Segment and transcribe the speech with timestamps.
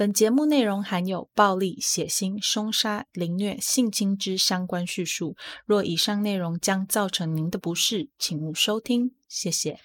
[0.00, 5.36] 本节目内容含有暴力、血腥、凶杀、凌虐、性侵之相关叙述。
[5.66, 9.12] 若以上内容将造成您的不适，请勿收听。
[9.28, 9.78] 谢谢。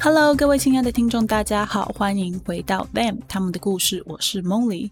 [0.00, 4.90] Hello，各位亲爱的听众，大家好，欢迎回到 Them 他们的故事，我是 Molly。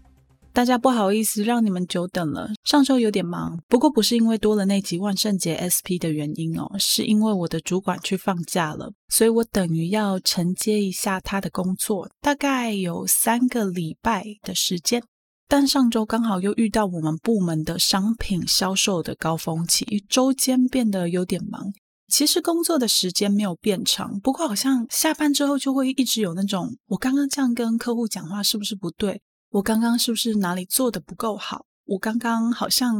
[0.57, 2.49] 大家不好意思，让你们久等了。
[2.63, 15.03] 上周有点忙，不过不是因为多了那集万圣节 SP 的原因哦，是因为我的主管去放假了，所以我等于要承接一下他的工作，大概有三个礼拜的时间。
[15.47, 21.71] 但上周刚好又遇到我们部门的商品销售的高峰期，周间变得有点忙。
[22.11, 29.21] 其实工作的时间没有变长，不过好像下班之后就会一直有那种，我刚刚这样跟客户讲话是不是不对？
[29.49, 31.65] 我刚刚是不是哪里做的不够好？
[31.85, 32.93] 我刚刚好像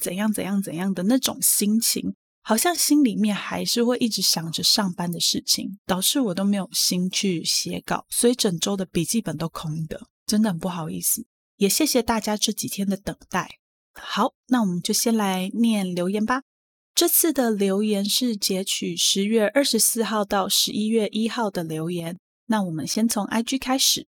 [0.00, 11.24] 怎样怎样怎样的那种心情，好像心里面还是会一直想着上班的事情，导致我都没有心去写稿，所以整周的笔记本都空的，真的很不好意思。
[11.56, 13.58] 也谢谢大家这几天的等待。
[13.94, 16.42] 好，那我们就先来念留言吧。
[16.94, 22.18] 这次的留言是截取十月二十四号到十一月一号的留言。
[22.46, 24.08] 那我们先从 IG 开始。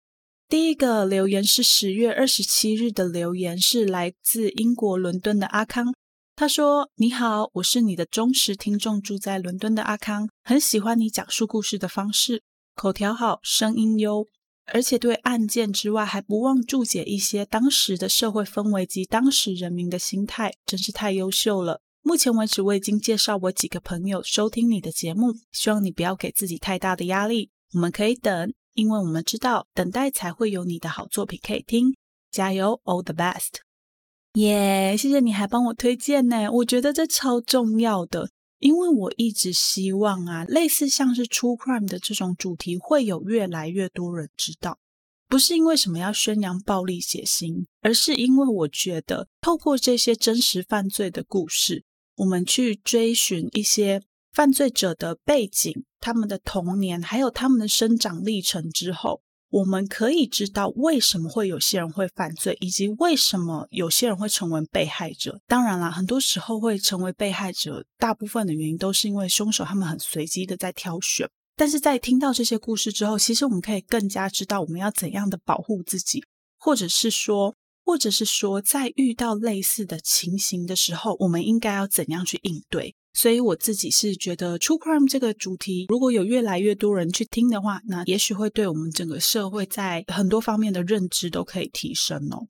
[0.48, 5.92] 第一个留言是十月二十七日的留言，是来自英国伦敦的阿康。
[6.36, 12.44] 他说：“你好，我是你的忠实听众，住在伦敦的阿康，很喜欢你讲述故事的方式，
[12.76, 14.28] 口条好，声音优，
[14.66, 21.80] 而且对案件之外还不忘注解一些当时的社会氛围及当时人民的心态，真是太优秀了。
[22.02, 31.96] 目前为止，我已经介绍我几个朋友收听你的节目，希望你不要给自己太大的压力，我们可以等。”因为我们知道，等待才会有你的好作品可以听。
[32.30, 33.60] 加油，All the best！
[34.34, 44.78] 耶，yeah，谢谢你还帮我推荐呢，我觉得这超重要的，因为我一直希望啊，类似像是 True Crime 的这种主题会有越来越多人知道。
[45.26, 51.84] 不是因为什么要宣扬暴力血腥，而是因为我觉得透过这些真实犯罪的故事，
[52.16, 54.02] 我们去追寻一些。
[54.36, 65.40] 犯罪者的背景、他们的童年，还有他们的生长历程之后，我们可以知道为什么会有些人会犯罪，以及为什么有些人会成为被害者。
[65.46, 71.26] 当然啦，很多时候会成为被害者，大部分的原因都是因为凶手他们很随机的在挑选。
[71.56, 76.22] 但是在听到这些故事之后，其实我们可以更加知道我们要怎样的保护自己，
[76.58, 82.94] 或者是说，或者是说，在遇到类似的情形的时候，我们应该要怎样去应对。
[83.16, 92.48] 所以我自己是觉得，True Crime 这个主题，如果有越来越多人去听的话，那也许会对我们整个社会在很多方面的认知都可以提升哦。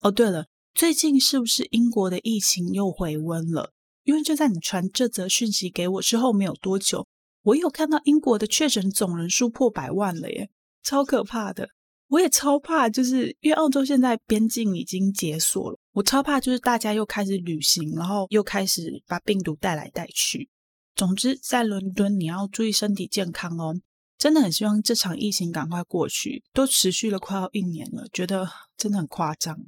[0.00, 3.72] 哦，对了，最近是不是英国的疫情又回温了？
[4.04, 7.06] 因为就在你传这则讯息给我之后没有多久，
[7.42, 10.48] 我有看到英国的确诊总人数破百万了耶，
[10.82, 11.68] 超可怕的。
[12.08, 20.48] 我也超怕，就是因为澳洲现在边境已经解锁了，我超怕就是大家又开始旅行，然后又开始把病毒带来带去。
[20.94, 23.74] 总之，在伦敦你要注意身体健康哦，
[24.16, 29.58] 真的很希望这场疫情赶快过去，都持续了快要一年了，觉得真的很夸张。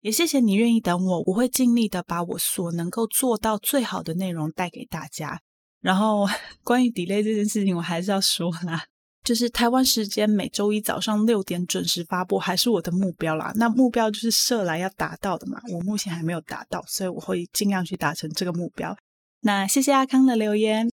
[0.00, 5.40] 也谢谢你愿意等我，我会尽力的把我所能够做到最好的内容带给大家。
[5.80, 6.26] 然后
[6.64, 8.86] 关于 delay 这件事情，我还是要说啦。
[9.26, 13.52] 就是台湾时间每周一早上六点准时发布，还是我的目标啦。
[13.56, 18.96] 那目标就是设来要达到的嘛，我目前还没有达到，所以我会尽量去达成这个目标。
[19.40, 20.88] 那谢谢阿康的留言。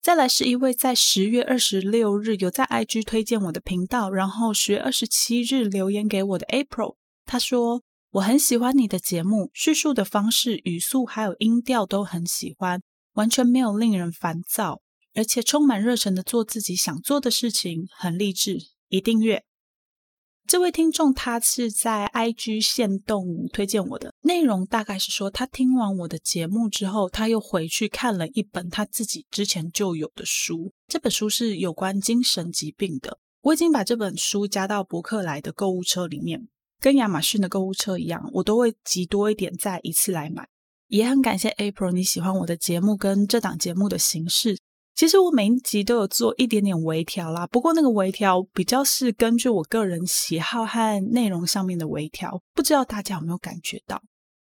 [0.00, 6.96] 再来是一位在十月二十六日有在 IG 推荐我的频道，然后十月二十七日留言给我的 April，
[7.26, 7.82] 他说
[8.12, 12.80] 我很喜欢你的节目，叙述的方式、语速还有音调都很喜欢，
[13.12, 14.80] 完全没有令人烦躁。
[15.14, 18.58] 而且充满热忱的做自己想做的事情，很励志，
[18.88, 19.44] 一定阅。
[20.48, 30.72] 这位听众他是在 IG 限动推荐我的内容，大概是说他听完我的节目之后，他又回去看了一本他自己之前就有的书。
[30.88, 33.18] 这本书是有关精神疾病的。
[33.42, 36.48] 我已经把这本书加到博客来的购物车里面，
[36.80, 40.48] 跟亚马逊的购物车一样，我都会集多一点再一次来买。
[40.88, 44.58] 也很感谢 April 你喜欢我的节目跟这档节目的形式。
[44.94, 54.00] 其实我每一集都有做一点点微调啦，不过那个微调比较是根据我个人喜好和内容上面的微调，不知道大家有没有感觉到？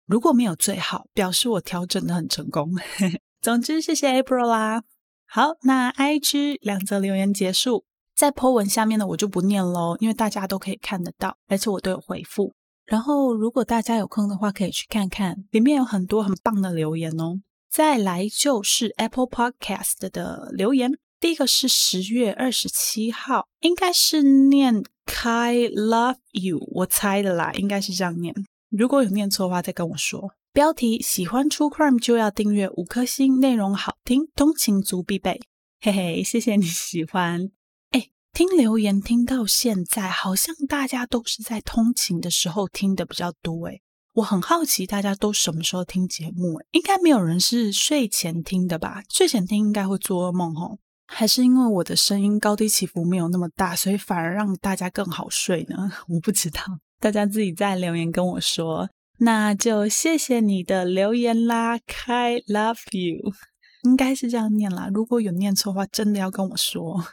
[0.06, 2.72] 如果没有最好，表示我调整得很成功。
[3.42, 4.82] 总之，谢谢 April 啦。
[5.26, 7.84] 好，那 IG 两则留言结束，
[8.16, 12.54] 在 po 文下面呢，我就不念喽，因为大家都可以看得到，而且我都有回复。
[12.86, 17.34] 然后，如果大家有空的话，可以去看看，里面有很多很棒的留言哦。
[17.70, 28.34] 再来就是 Apple Podcast 的留言，第一个是十月二十七号，应该是念 Kai Love You，我猜的啦，应该是这样念。
[28.70, 30.34] 如果有念错的话，再跟我说。
[30.52, 35.40] 标题：喜欢 True Crime 就要订阅五颗星，内容好听，通勤族必备。
[35.80, 37.50] 嘿嘿，谢谢你喜欢。
[37.90, 43.68] 哎，听留言听到现在，好像大家都是在通勤的时候听的比较多。
[43.68, 43.80] 哎，
[44.18, 46.60] 我很好奇大家都什么时候听节目？
[46.72, 49.00] 应该没有人是睡前听的吧？
[49.08, 50.78] 睡前听应该会做噩梦哦。
[51.06, 55.90] 还是因为我的声音高低起伏没有那么大，所以反而让大家更好睡呢？
[56.08, 56.60] 我不知道，
[56.98, 58.90] 大家自己在留言跟我说。
[59.18, 63.32] 那就谢谢你的留言啦，Kai love you，
[63.84, 64.90] 应该是这样念啦。
[64.92, 67.04] 如果有念错的话，真的要跟我说。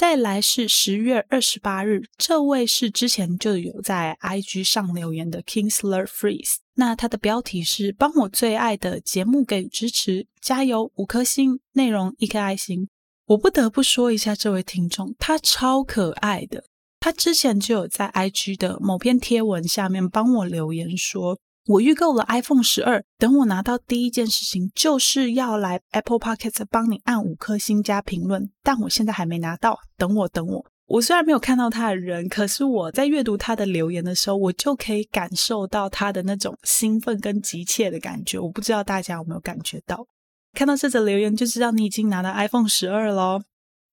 [0.00, 6.54] 再来是十月二十八日，这位是之前就有在 IG 上留言的 Kingsler Freeze。
[6.76, 12.88] 那他的标题是帮我最爱的节目给予支持，加油五颗星，内容一颗爱心。
[13.26, 16.64] 我不得不说一下这位听众，他超可爱的。
[16.98, 21.38] 他之前就有在 IG 的某篇贴文下面帮我留言说。
[21.70, 30.66] 我预购了 iPhone 十二，等我拿到第一件事情就是要来 Apple Podcast 帮你按五颗星加评论，但我现在还没拿到，等我等我。
[30.86, 38.36] 我虽然没有看到他的人，可是我在阅读他的留言的时候，我就可以感受到他的那种兴奋跟急切的感觉。
[38.36, 40.04] 我不知道大家有没有感觉到？
[40.52, 43.40] 看到这则留言就知道你已经拿到 iPhone 十二喽。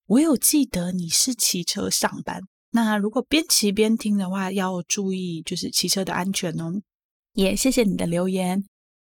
[0.07, 2.41] 我有记得你是骑车上班，
[2.71, 6.81] 那如果边骑边听的话，要注意就是骑车的安全哦。
[7.37, 8.65] 也谢谢你的留言。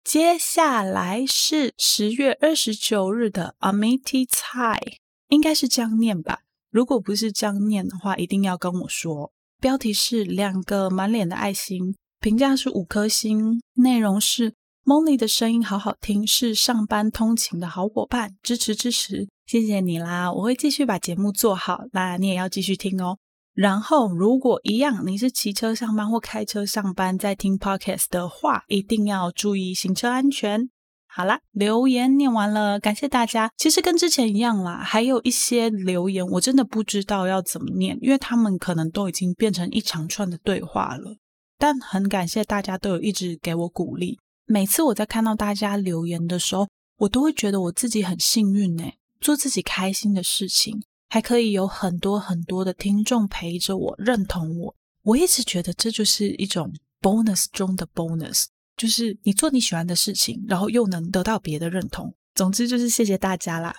[0.04, 4.81] 接下来是十月二十九日的 Amity 菜，
[5.30, 6.39] 应该是这样念吧？
[6.72, 9.31] 如果不是这样念的话，一定要跟我说。
[9.62, 20.33] 标题是两个满脸的爱心，评价是五颗星，内容是 Molly 的声音好好听，是上班通勤的好伙伴，支持支持，谢谢你啦！
[20.33, 23.19] 我会继续把节目做好，那你也要继续听哦。
[23.55, 30.69] 然后，如果一样，你是骑车上班或开车上班在听 Podcast 的话，一定要注意行车安全。
[31.07, 33.49] 好啦，留言念完了，感谢大家。
[33.55, 41.15] 其实跟之前一样啦，还有一些留言我真的不知道要怎么念，因为他们可能都已经变成一长串的对话了。
[41.57, 44.19] 但很感谢大家都有一直给我鼓励。
[44.45, 46.67] 每次我在看到大家留言的时候，
[46.97, 48.83] 我都会觉得我自己很幸运呢，
[49.21, 50.83] 做自己开心的事情。
[51.07, 54.75] 还可以有很多很多的听众陪着我，认同我。
[55.03, 62.13] 我一直觉得这就是一种 bonus 中的 bonus，就是你做你喜欢的事情，然后又能得到别的认同。
[62.33, 63.75] 总之就是谢谢大家啦。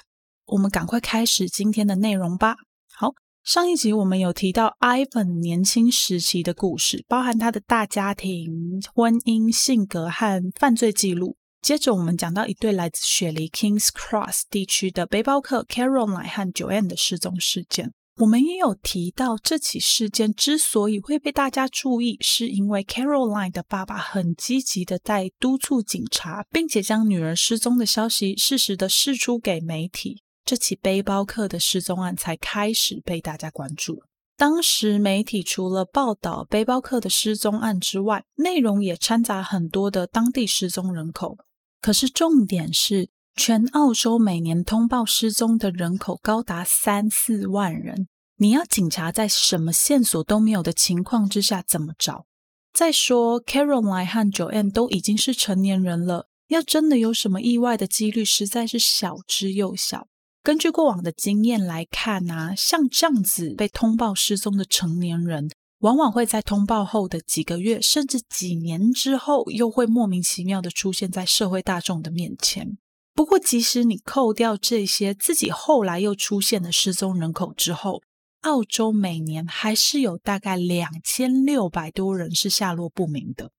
[0.47, 2.57] 我们赶快开始今天的内容吧。
[2.95, 3.13] 好，
[3.43, 11.37] 上一集我们有提到 Ivan 年轻时期的故事，包含他的大家庭、婚姻、性格和犯罪记录。
[11.67, 17.93] 接着我们讲到一对来自雪梨 Kings Cross 地区的背包客 Caroline 和 Joanne 的失踪事件。
[18.19, 30.23] 我们也有提到，这起事件之所以会被大家注意，是因为 Caroline 的爸爸很积极的在督促警察，并且将女儿失踪的消息适时的释出给媒体。
[30.45, 34.05] 这起背包客的失踪案才开始被大家关注。
[34.37, 41.37] 当时媒体除了报道背包客的失踪案之外，内容也掺杂很多的当地失踪人口。
[41.81, 48.09] 可是重点是，全澳洲每年通报失踪的人口高达三四万人。
[48.39, 52.27] 你要警察在什么线索都没有的情况之下怎么找？
[52.73, 60.09] 再说，Caroline 和 Joanne 都已经是成年人了，要真的有什么意外的几率实在是小之又小。
[60.43, 65.49] 根据过往的经验来看啊，像这样子被通报失踪的成年人。
[65.81, 72.79] 往往会在通报后的几个月，甚至几年之后，又会莫名其妙的出现在社会大众的面前。
[73.15, 78.03] 不过，即使你扣掉这些自己后来又出现的失踪人口之后，
[78.43, 83.51] 澳洲每年还是有大概两千六百多人是下落不明的。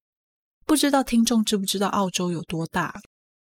[0.66, 3.00] 不知道听众知不知道澳洲有多大？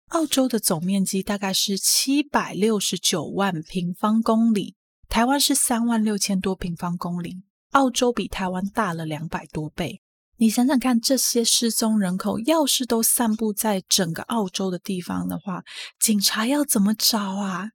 [0.08, 4.74] 澳洲的总面积大概是七百六十九万平方公里，
[5.08, 7.42] 台湾是三万六千多平方公里。
[7.70, 10.00] 澳洲比台湾大了两百多倍，
[10.38, 15.62] 你想想看，这些失踪人口要是都散布在整个澳洲的地方的话，
[15.98, 17.70] 警察要怎么找啊？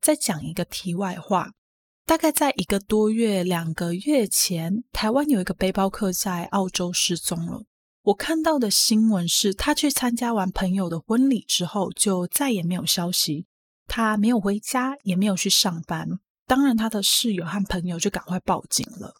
[0.00, 1.52] 再讲一个题外话，
[2.04, 7.62] 大概在一个多月、两个月前，台湾有一个背包客在澳洲失踪了。
[8.02, 13.46] 我看到的新闻是，他去参加完朋友的婚礼之后，就再也没有消息。
[13.86, 16.08] 他没有回家，也没有去上班。
[16.46, 19.14] 当然，他的室友和朋友就赶快报警了。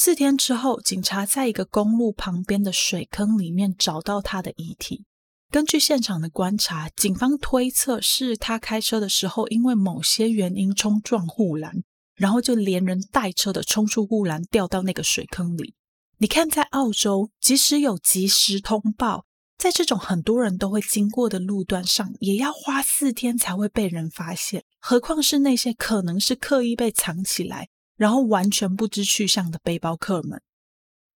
[0.00, 5.04] 四天之后，警察在一个公路旁边的水坑里面找到他的遗体。
[5.50, 11.82] 根据现场的观察，警方推测是他开车的时候因为某些原因冲撞护栏，
[12.14, 15.74] 然后就连人带车的冲出护栏，掉到那个水坑里。
[16.18, 19.24] 你看，在澳洲，即使有即时通报，
[19.58, 24.62] 在这种很多人都会经过的路段上，也要花四天才会被人发现。
[24.78, 30.40] 何况是那些可能是刻意被藏起来，然后完全不知去向的背包客们。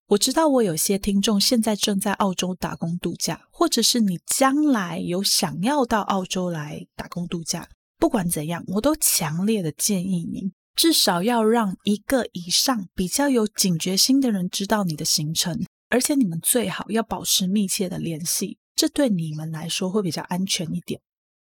[0.08, 7.66] 我知道我有些听众现在正在澳洲打工度假，或者是你将来有想要到澳洲来打工度假。
[7.98, 21.00] 不管怎样，我都强烈的建议你，至少要让一个以上比较有警觉心的人知道你的行程，而且你们最好要保持密切的联系，这对你们来说会比较安全一点。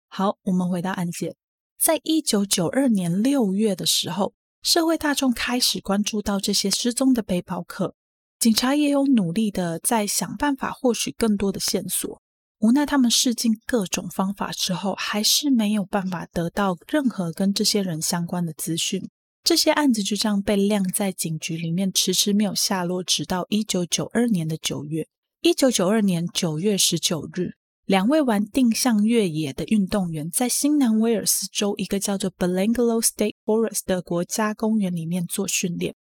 [0.09, 1.35] 好，我们回到案件，
[1.79, 4.33] 在一九九二年六月的时候，
[4.65, 7.95] 社会大众开始关注到这些失踪的背包客。
[8.39, 12.23] 警察也有努力的在想办法获取更多的线索，
[12.61, 19.07] 无奈他们试尽各种方法之后，还是没有办法得到任何跟这些人相关的资讯。
[19.43, 25.07] 这些案子就这样被晾在警局里面，迟迟没有下落，直到一九九二年的九月。
[25.43, 27.51] 一九九二年九月十九日，
[27.85, 35.95] 两位玩定向越野的运动员在新南威尔斯州一个叫做 Belanglo State Forest 的国家公园里面做训练。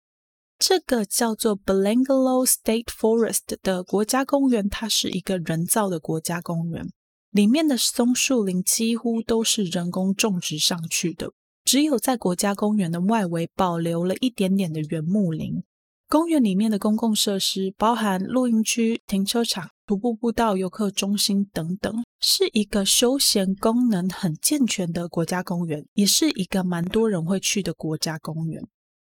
[0.59, 6.85] 这个叫做 Belanglo State Forest 的国家公园，它是一个人造的国家公园，
[7.31, 11.33] 里面的松树林几乎都是人工种植上去的，
[11.65, 15.63] 只有在国家公园的外围保留了一点点的原木林。
[16.11, 28.61] 公园里面的公共设施包含露营区、停车场、徒步步道、游客中心等等，是一个休闲功能很健全的国家公园，也是一个蛮多人会去的国家公园。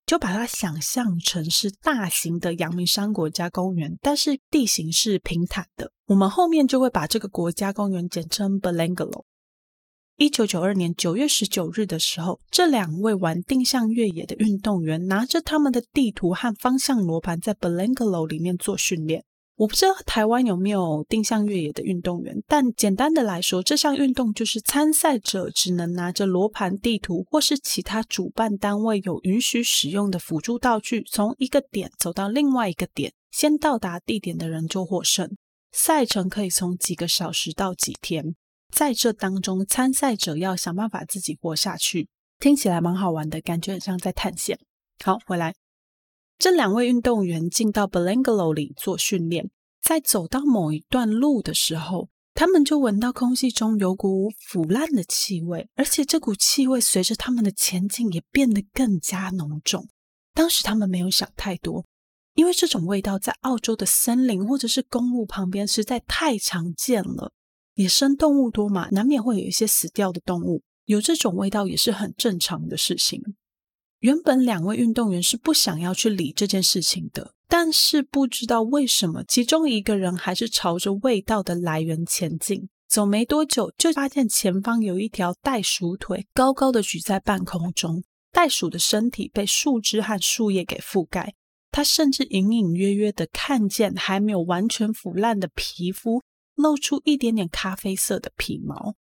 [0.07, 5.93] 就把它想象成是大型的阳明山国家公园，但是地形是平坦的。
[6.07, 9.25] 我们后面就会把这个国家公园简称 Belanglo。
[10.17, 19.25] 一九九二年九月十九日的时候，这两位玩定向越野的运动员拿着他们的地图和方向罗盘，在 Belanglo 里面做训练。
[19.57, 35.37] 我不知道台湾有没有定向越野的运动员，但简单的来说，这项运动就是参赛者只能拿着罗盘、地图或是其他主办单位有允许使用的辅助道具，从一个点走到另外一个点，先到达地点的人就获胜。
[35.73, 38.37] 赛程可以从几个小时到几天，
[38.75, 42.09] 在这当中，参赛者要想办法自己活下去。
[42.41, 44.59] 听起来蛮好玩的，感觉很像在探险。
[45.05, 45.55] 好，回来。
[46.39, 49.49] 这两位运动员进到 Belanglo 里做训练，
[49.81, 59.89] 在走到某一段路的时候，他们就闻到空气中有股腐烂的气味，而且这股气味随着他们的前进也变得更加浓重。
[60.35, 61.87] 当时他们没有想太多，
[62.35, 67.31] 因为这种味道在澳洲的森林或者是公路旁边实在太常见了。
[67.75, 73.21] 野生动物多嘛，难免会有一些死掉的动物，有这种味道也是很正常的事情。
[74.01, 82.69] 原本两位运动员是不想要去理这件事情的，但是不知道为什么，其中一个人还是朝着味道的来源前进。
[82.87, 91.35] 走没多久，就发现前方有一条袋鼠腿高高的举在半空中，袋鼠的身体被树枝和树叶给覆盖，
[91.73, 96.23] 他甚至隐隐约约的看见还没有完全腐烂的皮肤，
[96.55, 98.97] 露出一点点咖啡色的皮毛。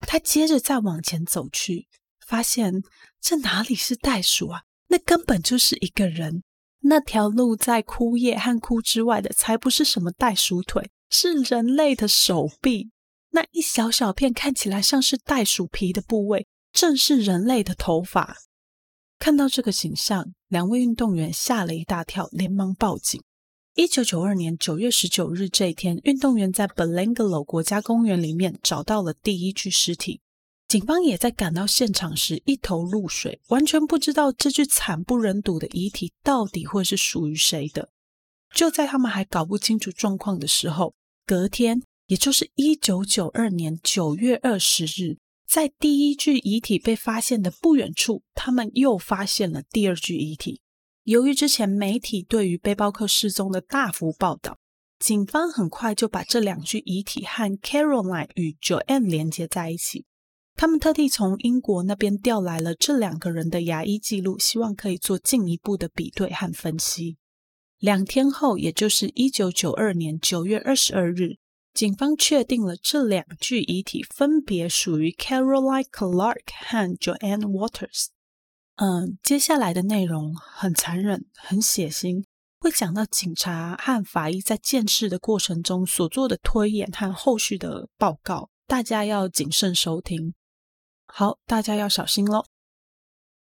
[0.00, 1.88] 他接着再往前走去。
[2.26, 2.84] 发现
[3.20, 4.62] 这哪里是袋鼠啊？
[4.86, 6.44] 那根本就是一个人。
[6.82, 12.92] 那条路在枯叶和枯枝外的，才不是什么袋鼠腿，是人类的手臂。
[13.30, 18.36] 那一小小片看起来像是袋鼠皮的部位，正是人类的头发。
[19.18, 23.20] 看到这个景象，两位运动员吓了一大跳，连忙报警。
[23.76, 30.20] 一九九二年九月十九日这一天，运动员在 Belanglo 国家公园里面找到了第一具尸体。
[30.66, 37.90] 警方也在赶到现场时一头雾水，完全不知道这具惨不忍睹的遗体到底会是属于谁的。
[38.52, 40.92] 就在他们还搞不清楚状况的时候，
[41.24, 45.16] 隔天，也就是一九九二年九月二十日，
[45.48, 50.60] 在第一具遗体被发现的不远处，他们又发现了第二具遗体。
[51.04, 54.58] 由于之前媒体对于背包客失踪的大幅报道，
[54.98, 60.04] 警方很快就把这两具遗体和 Caroline 与 Joanne 连接在一起。
[60.56, 67.16] 他们特地从英国那边调来了这两个人的牙医记录，希望可以做进一步的比对和分析。
[67.78, 71.38] 两天后，也就是一九九二年九月二十二日，
[71.72, 78.08] 警方确定了这两具遗体分别属于 Caroline Clark 和 Joanne Waters。
[78.82, 82.24] 嗯，接下来的内容很残忍、很血腥，
[82.60, 90.32] 会讲到警察和法医在鉴识的过程中所做的推演和后续的报告，大家要谨慎收听。
[91.06, 92.46] 好，大家要小心喽。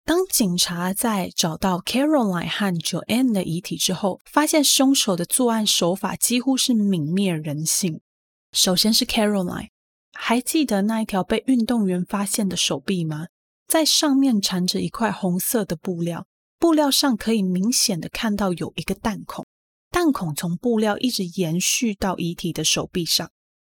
[0.04, 8.02] 当警察在找到 Caroline 和 Joanne 的遗体之后，发现凶手的作案手法几乎是泯灭人性。
[8.52, 9.70] 首先是 Caroline，
[10.12, 13.28] 还记得那一条被运动员发现的手臂吗？
[13.66, 16.26] 在上面缠着一块红色的布料，
[16.58, 19.44] 布料上可以明显的看到有一个弹孔，
[19.90, 23.30] 弹孔从布料一直延续到遗体的手臂上。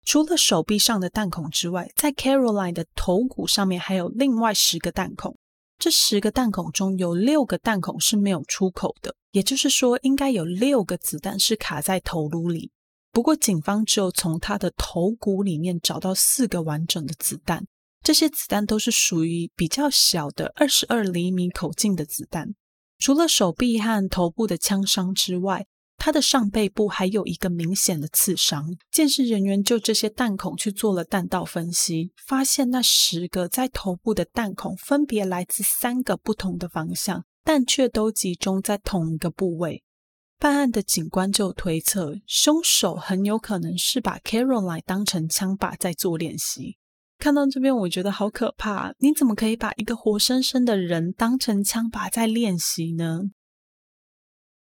[0.05, 5.37] 除了手臂上的弹孔之外，在 Caroline 的头骨上面还有另外十个弹孔。
[5.79, 12.71] 这十个弹孔中有六个弹孔是没有出口的，也就是说，应该有六个子弹是卡在头颅里。
[13.13, 17.67] 不过，警方只有从他的头骨里面找到四个完整的子弹，
[18.07, 22.55] 这些子弹都是属于比较小的二十二厘米口径的子弹。
[23.01, 39.83] 除了手臂和头部的枪伤之外，他的上背部还有一个明显的刺伤，鉴识人员就这些弹孔去做了弹道分析，发现那十个在头部的弹孔分别来自三个不同的方向，但却都集中在同一个部位。
[40.39, 46.79] 办案的警官就推测，凶手很有可能是把 Caroline 当成枪靶在做练习。
[47.19, 53.23] 看到这边，我觉得好可怕，你怎么可以把一个活生生的人当成枪靶在练习呢？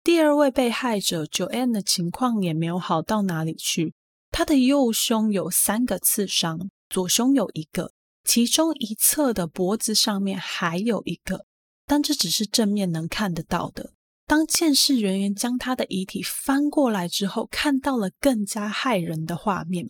[0.05, 3.95] 第二位被害者 Joanne 的情况也没有好到哪里去。
[4.31, 7.93] 他的右胸有三个刺伤，左胸有一个，
[8.25, 11.47] 其中一侧的脖子上面还有一个，
[11.87, 13.93] 但这只是正面能看得到的。
[14.27, 19.89] 当鉴识人员将他的遗体翻过来之后，看到了更加骇人的画面。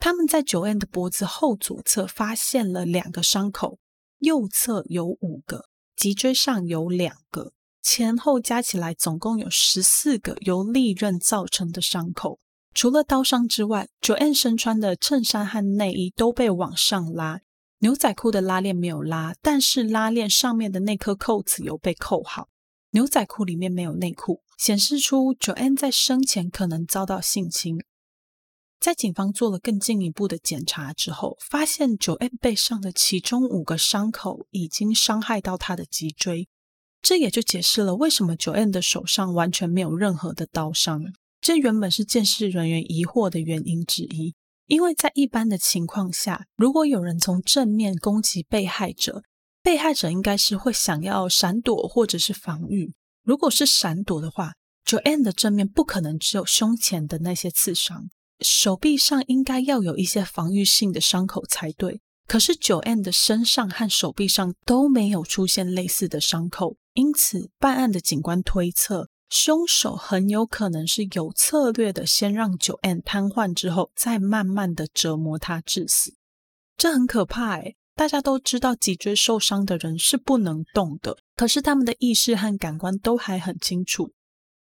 [0.00, 3.78] 他们在 Joanne 的脖子后左侧发现了两个伤口，
[4.18, 7.52] 右侧有五个，脊椎上有两个。
[7.82, 12.38] 前后加起来总共有十四个由利刃造成的伤口。
[12.72, 17.40] 除了刀伤之外，Joanne 身穿的衬衫和内衣都被往上拉，
[17.80, 22.48] 牛仔裤的拉链没有拉，但是拉链上面的那颗扣子有被扣好。
[22.92, 27.78] 牛仔裤里面没有内裤，显示出 Joanne 在生前可能遭到性侵。
[28.80, 36.48] 在警方做了更进一步的检查之后，发现九 N 背上的其中五个伤口已经伤害到他的脊椎。
[37.02, 41.02] 这也就解释了为什么九 N 的手上完全没有任何的刀伤。
[41.42, 44.34] 这原本是鉴识人员疑惑的原因之一，
[44.66, 49.22] 因为在一般的情况下，如果有人从正面攻击被害者，
[49.62, 52.94] 被害者应该是会想要闪躲或者是防御。
[53.22, 54.52] 如果是闪躲的话
[54.86, 58.08] ，Joanne 的正面不可能只有胸前的那些刺伤，
[58.42, 62.00] 手臂上应该要有一些防御性的伤口才对。
[62.26, 76.14] 可是九 N 的身上和手臂上都没有出现类似的伤口，因此办案的警官推测，凶手很有可能是有策略的，先让九 N 瘫痪之后，再慢慢的折磨他致死。
[76.76, 84.12] 这很可怕诶，大家都知道脊椎受伤的人是不能动的，可是他们的意识和感官都还很清楚。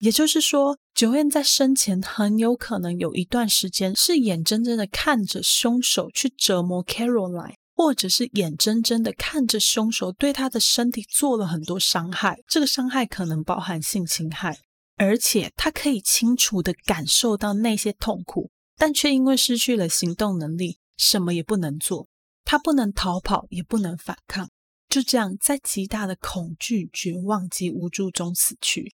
[0.03, 12.43] 也就是说九燕在生前很有可能有一段时间是眼睁睁的看着凶手去折磨 Caroline，或者是眼睁睁的看着凶手对她的身体做了很多伤害。
[12.49, 14.59] 这个伤害可能包含性侵害，
[14.97, 22.09] 而且他可以清楚的感受到那些痛苦，但却因为失去了行动能力，什么也不能做。
[22.45, 24.51] 他不能逃跑，也不能反抗，
[24.89, 28.93] 就这样在极大的恐惧、绝望及无助中死去。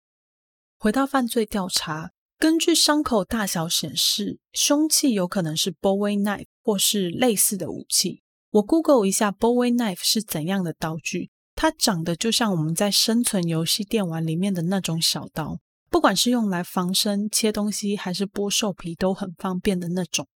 [0.79, 8.21] 回到犯罪调查，根据伤口大小显示，凶器有可能是 Bowie knife 或是类似的武器。
[8.51, 15.57] 我 Google 一下 Bowie knife 是怎样的刀具，它长得就像我们在生存游戏电玩里面的那种小刀，
[15.89, 20.27] 不管是用来防身、切东西，还是剥兽皮，都很方便的那种。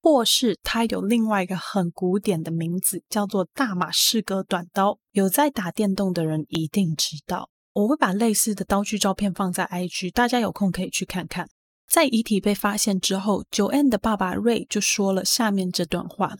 [0.00, 7.50] 或是它有另外一个很古典的名字，叫做大马士革短刀，有在打电动的人一定知道。
[7.73, 11.47] 我会把类似的刀具照片放在 IG，大家有空可以去看看。
[11.87, 16.39] 在遗体被发现之后，Joanne 的爸爸 Ray 就说了下面这段话：“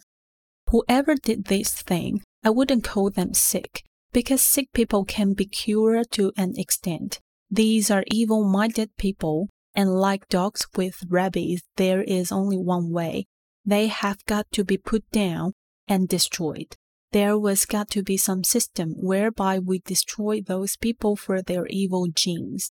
[0.66, 6.08] Whoever did this thing, I wouldn't call them sick, because sick people can be cured
[6.12, 7.20] to an extent.
[7.50, 13.28] These are evil-minded people, and like dogs with rabies, there is only one way.
[13.66, 15.54] They have got to be put down
[15.88, 16.76] and destroyed.”
[17.13, 22.11] There was got to be some system whereby we destroy those people for their evil
[22.11, 22.69] genes。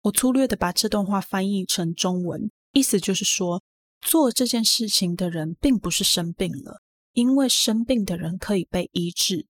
[0.00, 3.62] 我粗略的把这段话翻译成中文，意思就是说，
[4.00, 6.80] 做这件事情的人并不是生病了，
[7.12, 9.46] 因为生病的人可以被医治。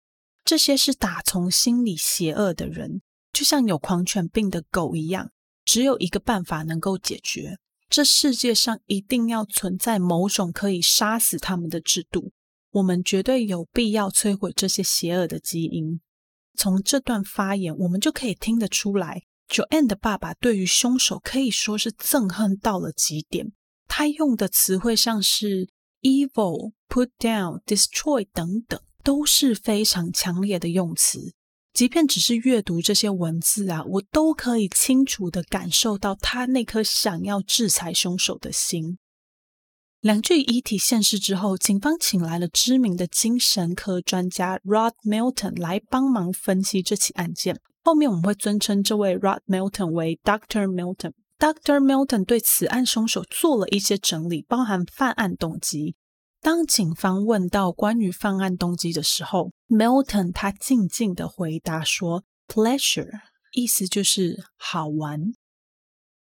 [0.45, 3.01] 这些是打从心里邪恶的人，
[3.33, 5.31] 就像有狂犬病的狗一样，
[5.65, 7.57] 只有一个办法能够解决：
[7.89, 12.31] 这世界上一定要存在某种可以杀死他们的制度。
[12.71, 15.99] 我们绝对有必要摧毁这些邪恶的基因。
[16.55, 23.53] 从这段发言，我们就可以听得出来，Joanne 的爸爸对于凶手可以说是憎恨到了极点。
[23.87, 25.69] 他用的词汇像是
[26.01, 31.33] evil、put down、destroy 等等，都是非常强烈的用词。
[31.73, 38.97] 即便只是阅读这些文字啊，我都可以清楚地感受到他那颗想要制裁凶手的心。
[40.01, 47.59] 两具遗体现尸之后，警方请来了知名的精神科专家 Rod Milton 来帮忙分析这起案件。
[47.83, 50.67] 后面我们会尊称这位 Rod Milton 为 Dr.
[50.67, 51.11] Milton。
[51.37, 51.81] Dr.
[51.81, 55.95] Milton 对此案凶手做了一些整理，包含犯案动机。
[56.41, 63.19] 当警方问到关于犯案动机的时候，Milton 他静静的回答说：“Pleasure，
[63.51, 65.33] 意思就是好玩。”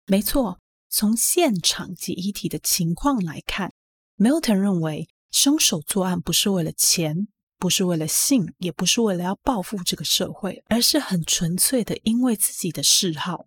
[0.08, 3.74] 没错，从现场及遗体的情况来看
[4.18, 13.46] ，Milton 认为凶手作案不是为了钱，不是为了性，也不是为了要报复这个社会，而是很纯粹的因为自己的嗜好。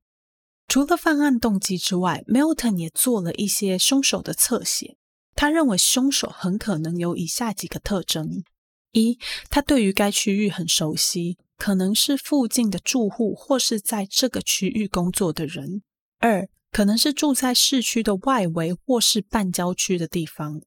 [0.68, 4.96] 除了犯案动机之外，Milton 也做了一些凶手的侧写。
[5.34, 8.44] 他认为凶手很可能有以下几个特征：
[8.92, 9.18] 一，
[9.50, 15.80] 他对于该区域很熟悉，可能是附近的住户或是在这个区域工作的人；
[16.18, 20.62] 二，可能是住在市区的外围或是半郊区的地方；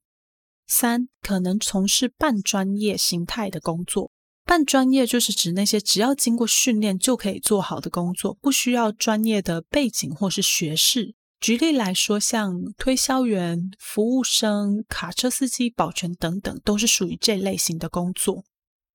[0.67, 4.11] 三，可能从事半专业形态的工作。
[4.45, 11.15] 半专业就是指那些只要经过训练就可以做好的工作，不需要专业的背景或是学士。
[11.39, 18.45] 举例来说，像推销员、服务生、卡车司机、保全等等，都是属于这类型的工作。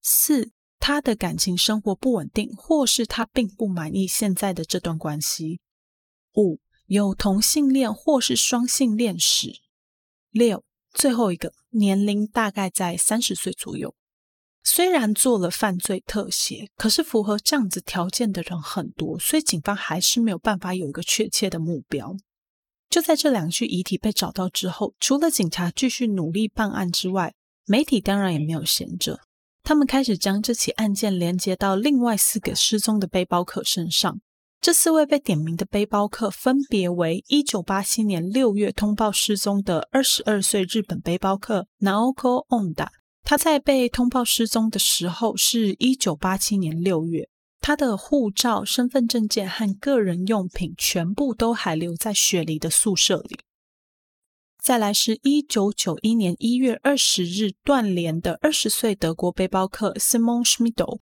[0.00, 5.60] 四，他的感情生活不稳定，或是他并不满意现在的这段关系。
[6.36, 6.60] 五，
[6.90, 9.60] 有同性恋或是双性恋史。
[10.32, 13.94] 六，最后一个，年龄大概在三十岁左右。
[14.64, 22.16] 虽然做了犯罪特写，可是符合这样子条件的人很多，所以警方还是没有办法有一个确切的目标。
[22.88, 27.34] 就在这两具遗体被找到之后，除了警察继续努力办案之外，
[27.66, 29.20] 媒体当然也没有闲着。
[29.62, 34.20] 他们开始将这起案件连接到另外四个失踪的背包客身上。
[34.60, 42.88] 这四位被点名的背包客分别为一九八七年六月通报失踪的二十二岁日本背包客 Naoko Onda。
[43.22, 47.30] 他在被通报失踪的时候是一九八七年六月。
[47.62, 53.40] 他的护照、身份证件和个人用品全部都还留在雪梨的宿舍里。
[54.62, 61.00] 再来是一九九一年一月二十日断联的二十岁德国背包客 Simon Schmidl。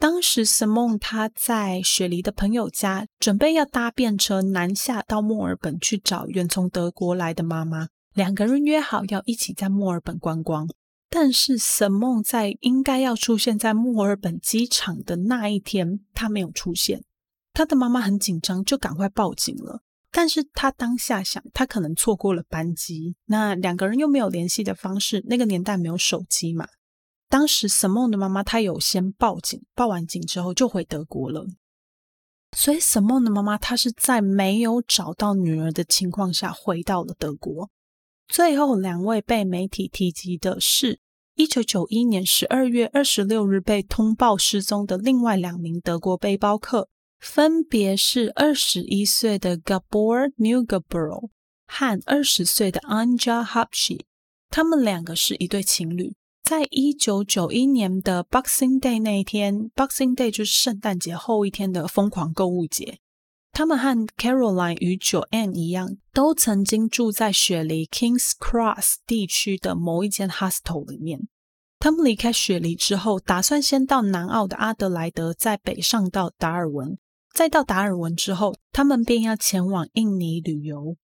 [0.00, 10.66] 当时 Simon 他在雪梨的朋友家，准备要搭便车南下到墨尔本去找远从德国来的妈妈，两个人约好要一起在墨尔本观光。
[11.10, 17.04] 但是 Simon 在应该要出现在墨尔本机场的那一天，他没有出现。
[17.52, 19.82] 他的妈妈很紧张，就赶快报警了。
[20.10, 23.16] 但是他当下想，他可能错过了班机。
[23.26, 26.66] 那两个人又没有联系的方式，那个年代没有手机嘛。
[27.30, 31.46] 当时 Simon 的妈妈她有先报警，报完警之后就回德国了。
[32.56, 37.70] 所以 Simon 的妈妈她是在没有找到女儿的情况下回到了德国。
[38.26, 41.00] 最后两位被媒体提及的是，
[41.36, 46.88] 一九九一年十二月二十六日被通报失踪的另外两名德国背包客，
[47.20, 51.28] 分别是二十一岁的 Gabor Neugebauer
[51.66, 54.00] 和二十岁的 Anja Habshi。
[54.48, 56.14] 他们两个是一对情侣，
[56.50, 62.98] 在一九九一年的 Boxing Day 那一天，Boxing Day 就是圣诞节后一天的疯狂购物节。
[63.52, 71.28] 他们和 Caroline 与 Joanne 一样，都曾经住在雪梨 Kings Cross 地区的某一间 hostel 里面。
[71.78, 76.98] 他们离开雪梨之后，打算先到南澳的阿德莱德，再北上到达尔文。
[77.32, 80.96] 再到达尔文之后，他们便要前往印尼旅游。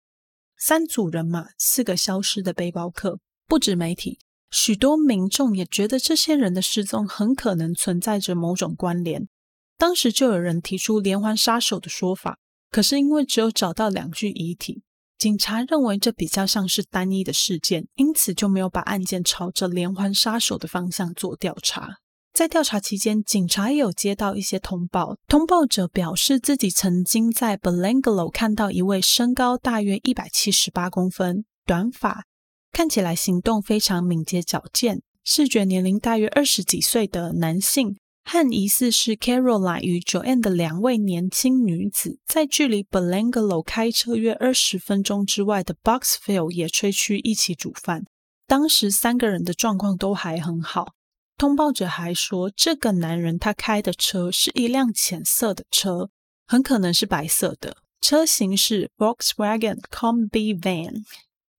[0.59, 3.21] 三组人马，四个消失的背包客。
[3.47, 4.19] 不止媒体，
[4.57, 9.29] 许多民众也觉得这些人的失踪很可能存在着某种关联。
[9.77, 12.39] 当时就有人提出连环杀手的说法，
[12.71, 14.83] 可是因为只有找到两具遗体，
[15.19, 21.97] 警察认为这比较像是单一的事件，因此就没有把案件朝着连环杀手的方向做调查。
[22.33, 32.25] 在调查期间，警察也有接到一些通报，通报者表示自己曾经在 Belanglo 看到一位身高大约一百七十八公分、短发、
[32.73, 37.97] 看起来行动非常敏捷矫健、视觉年龄大约二十几岁的男性。
[38.29, 48.03] 和疑似是 Caroline 与 Joanne 的两位年轻女子，在距离 Belanglo 开车约二十分钟之外的 Boxfield 野炊区一起煮饭。
[48.49, 50.95] 当时三个人的状况都还很好。
[51.39, 56.11] 通报者还说，这个男人他开的车是一辆浅色的车，
[56.49, 61.05] 很可能是白色的，车型是 Volkswagen Combi Van。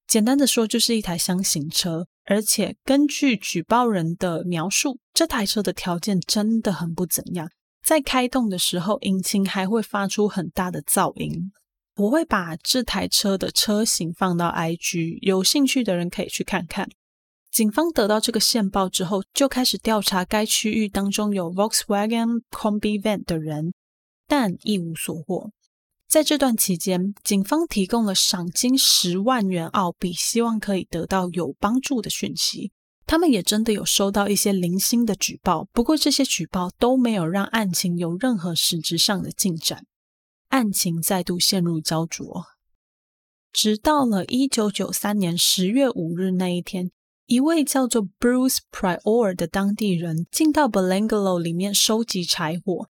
[0.08, 2.08] 简单的说，就是一台厢型车。
[2.30, 7.50] 而且根据举报人的描述，这台车的条件真的很不怎样。
[7.86, 11.52] 在开动的时候，引擎还会发出很大的噪音。
[11.96, 16.90] 我会把这台车的车型放到 IG，有兴趣的人可以去看看。
[17.50, 23.74] 警方得到这个线报之后，就开始调查该区域当中有 Volkswagen Combi Van 的人，
[24.28, 25.52] 但一无所获。
[26.08, 32.72] 在这段期间，警方提供了赏金十万元澳币，希望可以得到有帮助的讯息。
[33.06, 39.86] 他们也真的有收到一些零星的举报，不过这些举报都没有让案情有任何实质上的进展。
[40.50, 42.46] 案情再度陷入焦灼，
[43.52, 46.90] 直到了一九九三年十月五日那一天，
[47.26, 52.88] 一位叫做 Bruce Prior 的当地人进到 Belanglo 里面收集柴火。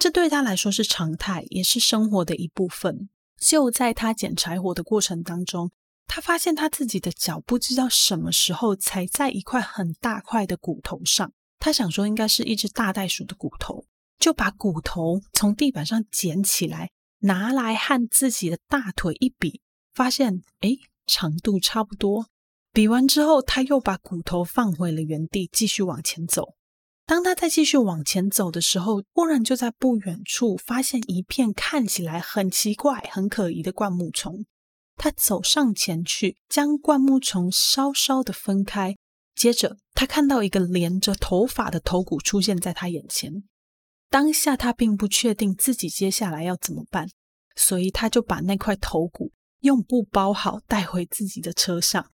[0.00, 3.10] 这对他来说是常态，也是生活的一部分。
[3.38, 5.70] 就在他捡柴火的过程当中，
[6.06, 11.30] 他发现他自己的脚不知道什么时候踩在一块很大块的骨头上。
[11.58, 13.84] 他想说应该是一只大袋鼠的骨头，
[14.18, 19.60] 就把骨头从地板上捡起来，拿来和自己的大腿一比，
[19.92, 22.24] 发现诶，长度差不多。
[22.72, 26.54] 比完之后，他又把骨头放回了原地，继续往前走。
[27.10, 34.46] 当他再继续往前走的时候，忽然就在不远处发现一片看起来很奇怪、很可疑的灌木丛。
[34.94, 38.94] 他走上前去，将灌木丛稍稍的分开。
[39.34, 43.42] 接着，他看到一个连着头发的头骨出现在他眼前。
[44.08, 47.08] 当下，他并不确定自己接下来要怎么办，
[47.56, 52.12] 所以他就把那块头骨用布包好，带回自己的车上。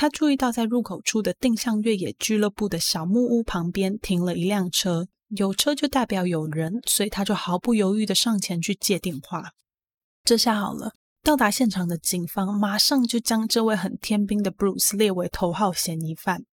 [0.00, 9.50] 他注意到，在入口处的定向越野俱乐部的小木屋旁边停了一辆车，有车就代表有人，所以他就毫不犹豫地上前去接电话。
[10.24, 16.46] 这下好了，到达现场的警方马上就将这位很天兵的 Bruce 列为头号嫌疑犯。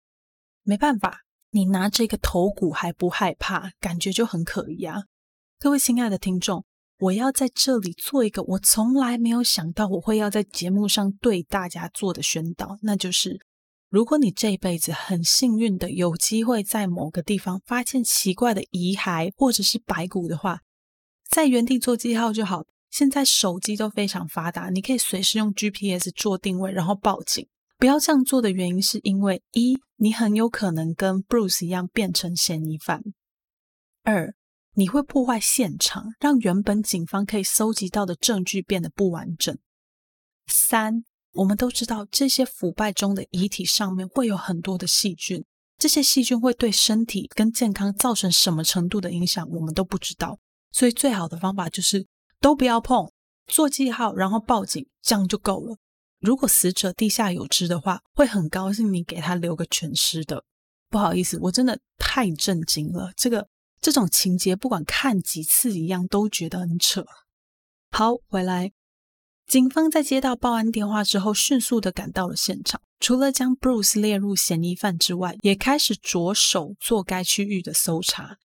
[0.64, 1.20] 没办法，
[1.52, 5.04] 你拿这个头骨还不害怕，感觉就很可疑啊！
[5.60, 6.64] 各位亲爱的听众。
[6.98, 13.38] 我要在这里做一个我从来没有想到我会要在节目上对大家做的宣导，那就是：
[13.90, 20.60] 如果你这辈子很幸运的有机会在某个地方发现奇怪的遗骸或者是白骨的话，
[21.28, 22.64] 在原地做记号就好。
[22.88, 27.46] 现在手机都非常发达，你可以随时用 GPS 做定位，然后报警。
[27.76, 33.00] 不要这样做的原因是因为一，你很有可能跟 Bruce 一样变成嫌疑犯；
[34.02, 34.34] 二。
[34.78, 39.56] 你会破坏现场，让原本警方可以搜集到的证据变得不完整。
[40.46, 45.42] 三，我们都知道这些腐败中的遗体上面会有很多的细菌，
[45.78, 50.38] 这些细菌会对身体跟健康造成什么程度的影响，我们都不知道。
[50.72, 52.06] 所以最好的方法就是
[52.38, 53.10] 都不要碰，
[53.46, 55.78] 做记号，然后报警，这样就够了。
[56.20, 60.44] 如果死者地下有知的话，会很高兴你给他留个全尸的。
[60.90, 63.48] 不好意思，我真的太震惊了，这个。
[63.80, 67.04] 这种情节不管看几次一样都觉得很扯。
[67.90, 68.72] 好，回来，
[69.46, 72.80] 警方在接到报案电话之后，迅速的赶到了现场。
[72.98, 78.38] 除了将 Bruce 列入嫌疑犯之外，也开始着手做该区域的搜查。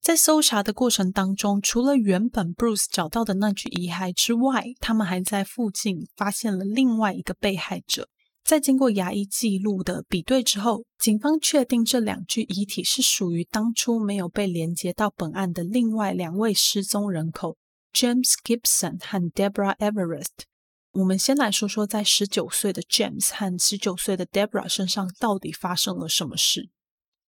[0.00, 8.08] 在搜查的过程当中，除了原本 Bruce 找到的那具遗骸之外，他们还在附近发现了另外一个被害者。
[8.44, 17.56] 在经过牙医记录的比对之后，警方确定这两具遗体是属于当初没有被连接到本案的另外两位失踪人口
[17.94, 20.44] James Gibson 和 Deborah Everest。
[20.92, 26.68] 我们先来说说，在十九岁的 James 和十九岁的 Deborah 身上到底发生了什么事。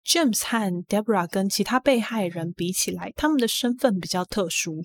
[0.04, 4.84] James 和 Deborah 跟其他被害人比起来，他们的身份比较特殊，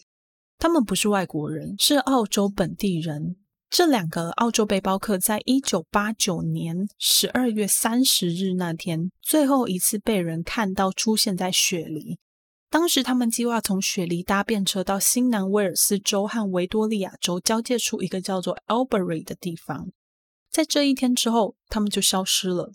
[0.60, 3.38] 他们不是外国人，是澳洲本地人。
[3.70, 12.18] 这两个澳洲背包客在一九八九年十二月三十日那天，最后一次被人看到出现在雪梨。
[12.72, 19.90] 当时他们计划从雪梨搭便车到新南威尔斯州和维多利亚州交界处一个叫做 Albury 的地方。
[20.52, 22.72] 在这一天之后，他们就消失了。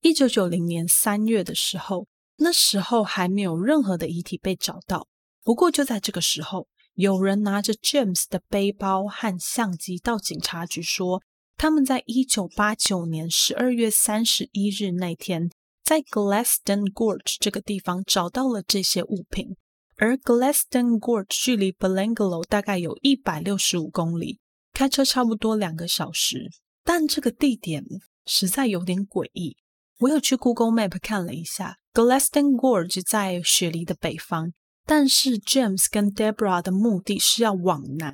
[0.00, 2.06] 一九九零年三月的时候，
[2.38, 5.06] 那时候还没有任何的遗体被找到。
[5.42, 11.22] 不过就在这个时候，有人拿着 James 的背包和相机到警察局说，
[11.56, 15.50] 他们在一九八九年十二月三十一日那天，
[15.84, 19.56] 在 Glaston Gorge 这个地方找到了这些物品，
[19.96, 24.38] 而 Glaston Gorge 距离 Belanglo 大概有一百六十五公里，
[24.72, 26.50] 开车差不多两个小时。
[26.82, 27.84] 但这个地点
[28.26, 29.56] 实在有点诡异。
[29.98, 34.52] 我有去 Google Map 看了一下，Glaston Gorge 在雪梨的北方，
[34.90, 38.12] 但是 James 跟 Deborah 的目的是要往南。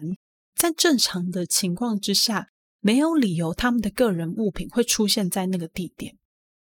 [0.54, 2.48] 在正常的情况之下，
[2.80, 6.18] 没有理由他们的个人物品会出现在那个地点。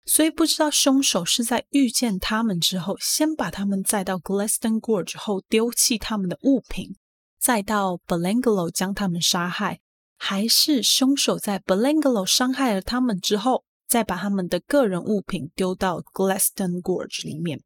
[0.06, 6.96] 所以不知道凶手是在遇见他们之后，先把他们载到 Glaston Gorge 后丢弃他们的物品，
[7.40, 9.80] 再到 b e l a n g a l o 将他们杀害，
[10.20, 17.64] 还是凶手在 b e l a n g a l o 伤害了他们之后，再把他们的个人物品丢到 Glaston Gorge 里面？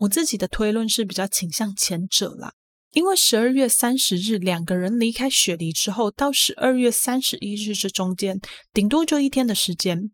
[0.00, 2.54] 我自己的推论是比较倾向前者啦，
[2.92, 8.40] 因为十二月三十日两个人离开雪梨之后，到十二月三十一日这中间，
[8.72, 10.10] 顶多就一天的时间。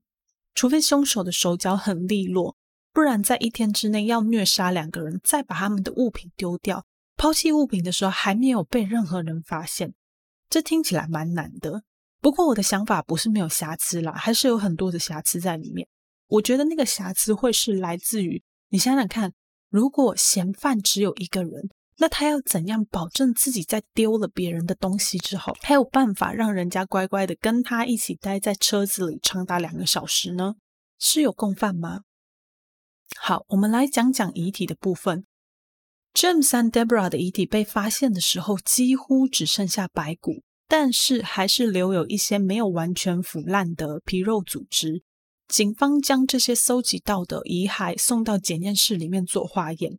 [0.55, 2.57] 除非凶手的手脚很利落，
[2.93, 6.85] 不然在一天之内要虐杀两个人，再把他们的物品丢掉，
[7.17, 9.95] 抛弃物品的时候还没有被任何人发现，
[10.51, 11.85] 这听起来蛮难的。
[12.21, 15.87] 不过我的想法不是没有瑕疵啦，还是有很多的瑕疵在里面。
[16.27, 19.33] 我觉得那个瑕疵会是来自于，你想想看，
[19.77, 21.69] 如果嫌犯只有一个人。
[21.99, 30.57] 那他要怎样保证自己在丢了别人的东西之后，还有办法让人家乖乖的跟他一起待在车子里长达两个小时呢？
[30.99, 32.03] 是有共犯吗？
[33.17, 35.25] 好，我们来讲讲遗体的部分。
[36.13, 45.03] James 和 Deborah 的遗体被发现的时候，几乎只剩下白骨，但是还是留有一些没有完全腐烂的皮肉组织。
[45.49, 49.99] 警方将这些搜集到的遗骸送到检验室里面做化验。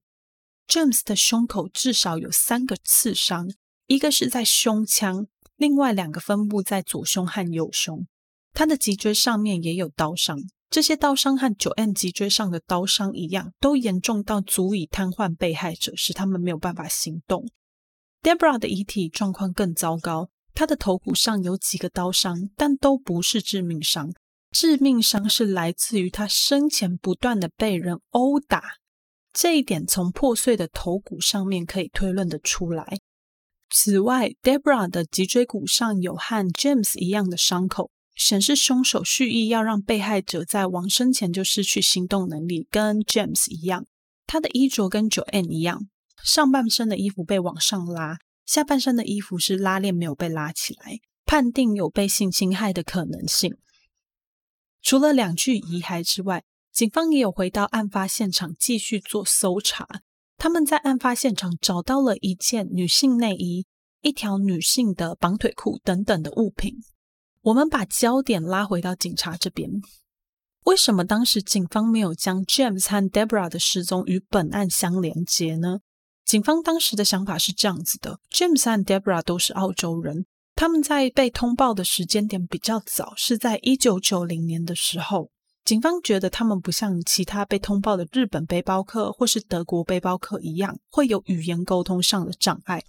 [0.68, 3.50] James 的胸口至少有三个刺伤，
[3.86, 8.06] 一个是在胸腔，另外两个分布在左胸和右胸。
[8.54, 10.38] 他的脊椎上面也有刀伤，
[10.70, 17.48] 这些刀伤和九 N 脊椎上的刀伤一样，都严重到足以瘫痪被害者，使他们没有办法行动。
[18.22, 24.12] Debra 的遗体状况更糟糕，她的头骨上有几个刀伤，但都不是致命伤，
[24.52, 28.64] 致命伤是来自于他生前不断的被人殴打。
[29.34, 32.98] 这一点从破碎的头骨上面可以推论得出来。
[33.70, 43.86] 此外，Debra 的脊椎骨上有和 James 一样的伤口，显示凶手蓄意要让被害者在往生前就失去行动能力，跟 James 一样。
[44.26, 45.88] 他的衣着跟 Joanne 一样，
[46.24, 53.58] 上半身的衣服被往上拉，下半身的衣服是拉链没有被拉起来，判定有被性侵害的可能性。
[54.82, 59.88] 除了两具遗骸之外，警方也有回到案发现场继续做搜查。
[60.38, 63.66] 他们在案发现场找到了一件女性内衣、
[64.02, 66.76] 一条女性的绑腿裤等等的物品。
[67.42, 69.70] 我们把焦点拉回到警察这边，
[70.66, 75.80] 为什么当时警方没有将 James 和 Deborah 的失踪与本案相连接呢？
[76.26, 80.26] 警方当时的想法是这样子的：James 和 Deborah 都是澳洲人，
[80.58, 85.30] 他们在被通报的时间点比较早，是在一九九零年的时候。
[85.64, 92.82] 警方觉得他们不像其他被通报的日本背包客或是德国背包客一样会有语言沟通上的障碍，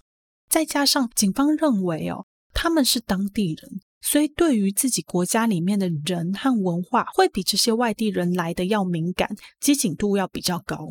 [0.49, 9.29] 再加上警方认为哦，他们是当地人，所以对于自己国家里面的人和文化会比这些外地人来的要敏感，
[9.59, 10.87] 机警度要比较高，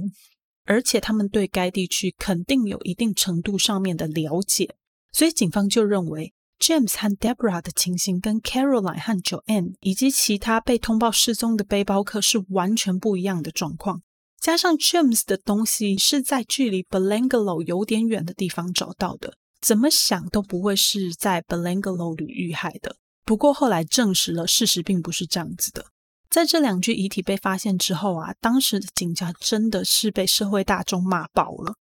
[0.64, 4.76] 而且他们对该地区肯定有一定程度上面的了解，
[5.10, 6.32] 所以警方就认为。
[6.59, 14.03] James 和 Deborah 的情形跟 Caroline 和 Joanne 以及其他被通报失踪的背包客是完全不一样的状况。
[14.40, 22.97] 加上 James 的东西是在距离 Belanglo 有点远的地方找到的，怎么想都不会是在 Belanglo 里遇害的。
[23.25, 25.87] 不过后来证实了，事实并不是这样子的。
[26.31, 31.75] 在这两具遗体被发现之后啊，当时的警察真的是被社会大众骂爆了。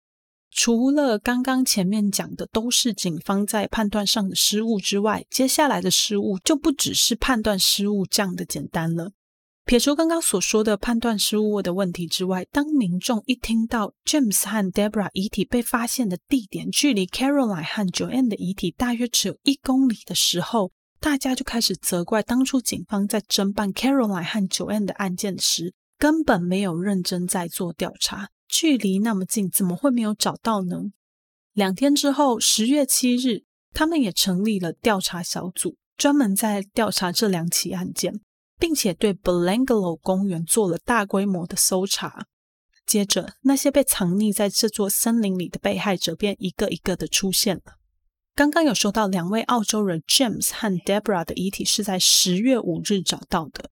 [0.56, 9.12] 除了刚刚前面讲的都是警方在判断上的失误之外，接下来的失误就不只是判断失误这样的简单了。
[9.66, 28.30] 撇除刚刚所说的判断失误的问题之外，当民众一听到 James 和 Deborah 遗体被发现的地点距离 Caroline 和 John 的遗体大约只有一公里的时候，大家就开始责怪当初警方在侦办 Caroline 和 John 的案件时，根本没有认真在做调查。
[28.48, 30.92] 距离那么近，怎么会没有找到呢？
[31.52, 38.20] 两天之后，十月七日，他们也成立了调查小组，专门在调查这两起案件，
[38.58, 42.26] 并且对 Belanglo 公园做了大规模的搜查。
[42.84, 47.78] 接着，那些被藏匿在这座森林里的被害者便一个一个的出现了。
[48.34, 53.70] 刚刚有说到，两位澳洲人 James 和 Deborah 的遗体是在十月五日找到的。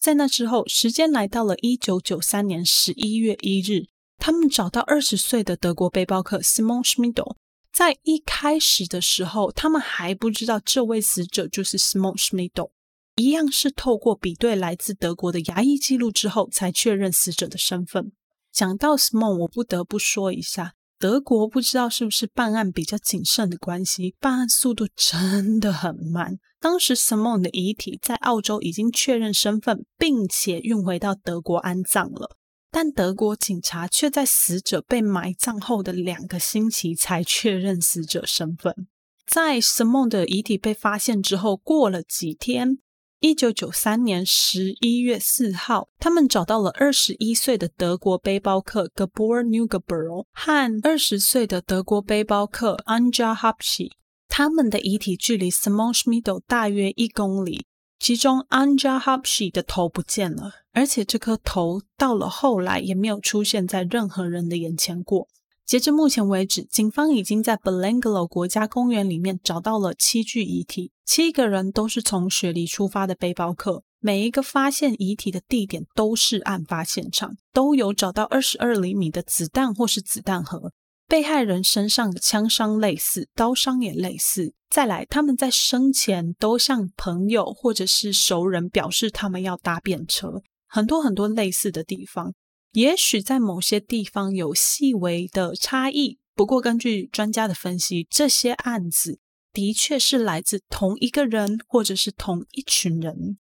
[0.00, 3.88] 在那之后，时间来到了一九九三年十一月一日，
[4.26, 7.36] 他们找到二十岁的德国背包客 Simon Schmidl。
[7.72, 12.70] 在一开始的时候，他们还不知道这位死者就是 Simon Schmidl，
[13.14, 18.10] 一样是透过比对来自德国的牙医记录之后，才确认死者的身份。
[18.52, 26.40] 讲到 Simon，我不得不说一下，德国不知道是不是办案比较谨慎的关系，办案速度真的很慢。
[26.58, 32.36] 当时 Simon 的遗体在澳洲已经确认身份，并且运回到德国安葬了。
[32.78, 38.86] 但德国警察却在死者被埋葬后的两个星期才确认死者身份。
[39.26, 42.76] 在 Simon 的遗体被发现之后，过了几天，
[43.20, 53.92] 一九九三年十一月四号，他们找到了二十一岁的德国背包客 Gabor Neugebauer 和二十岁的德国背包客 Anja Habschi。
[54.28, 57.64] 他们的遗体距离 Simon Schmidl 大约一公里。
[57.98, 65.28] 其中 Anja Habschi 的头不见了，而且这颗头到了后来也没有出现在任何人的眼前过。
[65.64, 80.70] 截至目前为止，警方已经在 Belanglo 国家公园里面找到了七具遗体，七个人都是从雪梨出发的背包客，每一个发现遗体的地点都是案发现场，都有找到二十二厘米的子弹或是子弹盒。
[81.08, 84.54] 被害人身上的枪伤类似，刀伤也类似。
[84.68, 92.34] 再来，他们在生前都向朋友或者是熟人表示他们要搭便车，很多很多类似的地方。
[92.72, 99.20] 也许在某些地方有细微的差异，不过根据专家的分析，这些案子
[99.52, 103.38] 的确是来自同一个人或者是同一群人。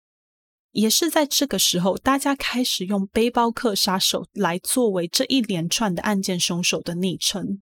[0.72, 7.60] 也是在这个时候，大家开始用“背包客杀手”来作为这一连串的案件凶手的昵称。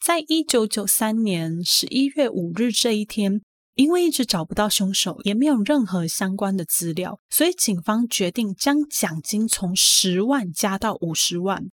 [0.00, 3.42] 在一九九三年十一月五日这一天，
[3.74, 11.70] 因为一直找不到凶手，也没有任何相关的资料，所以警方决定将奖金从十万加到五十万。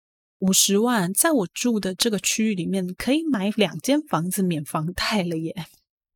[0.41, 5.55] 五十万，在我住的这个区域里面，可以买两间房子免房贷了耶。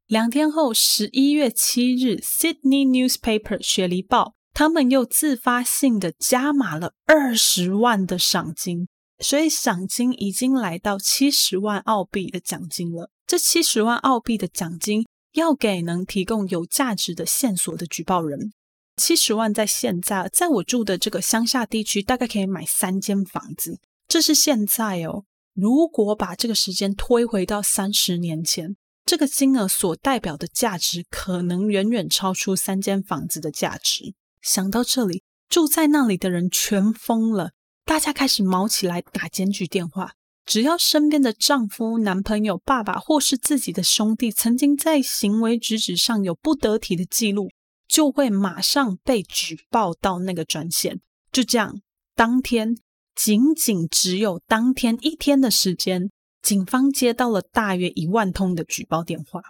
[0.06, 8.86] 两天后，十一月七日，《Sydney Newspaper》雪梨报，他们又自发性的加码了二十万的赏金，
[9.20, 13.10] 所以赏金已经来到七十万澳币的奖金了。
[13.26, 18.52] 这七十万澳币的奖金要给能提供有价值的线索的举报人。
[18.96, 23.80] 七十万在现在，在我住的这个乡下地区，大概可以买三间房子。
[24.06, 25.24] 这是现在哦，
[25.54, 28.76] 如果把这个时间推回到三十年前。
[29.04, 34.14] 这个金额所代表的价值可能远远超出三间房子的价值。
[34.40, 37.50] 想到这里，住在那里的人全疯了，
[37.84, 40.12] 大家开始毛起来打检举电话。
[40.46, 47.48] 只要身边的丈夫、男朋友、爸爸或是自己的兄弟曾经在行为举止上有不得体的记录，
[47.88, 51.00] 就会马上被举报到那个专线。
[51.32, 51.80] 就这样，
[52.14, 52.76] 当天
[53.14, 56.10] 仅仅只有当天一天的时间。
[56.44, 59.40] 警方接到了大约一万通的举报电话，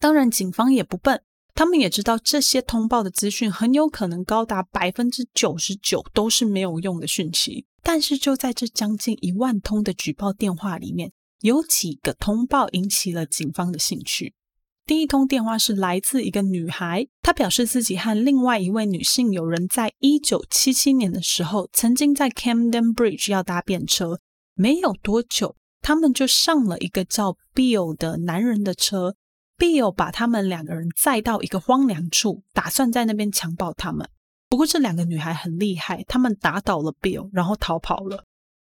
[0.00, 1.22] 当然，警方也不笨，
[1.54, 7.66] 他们也知道这些通报的资讯很有可能高达百分之九十九都是没有用的讯息。
[7.82, 14.32] 但是，就在这将近一万通的举报电话里面，有几个通报引起了警方的兴趣。
[14.86, 24.20] 第一通电话是来自一个女孩，她表示自己和另外一位女性友人在一九七七年的时候，曾经在 Camden Bridge 要搭便车，
[24.54, 25.56] 没有多久。
[25.80, 29.16] 他们就上了一个叫 Bill 的男人的车
[29.56, 34.08] ，Bill 把他们两个人载到一个荒凉处，打算在那边强暴他们。
[34.48, 38.24] 不过这两个女孩很厉害，他们打倒了 Bill，然后逃跑了。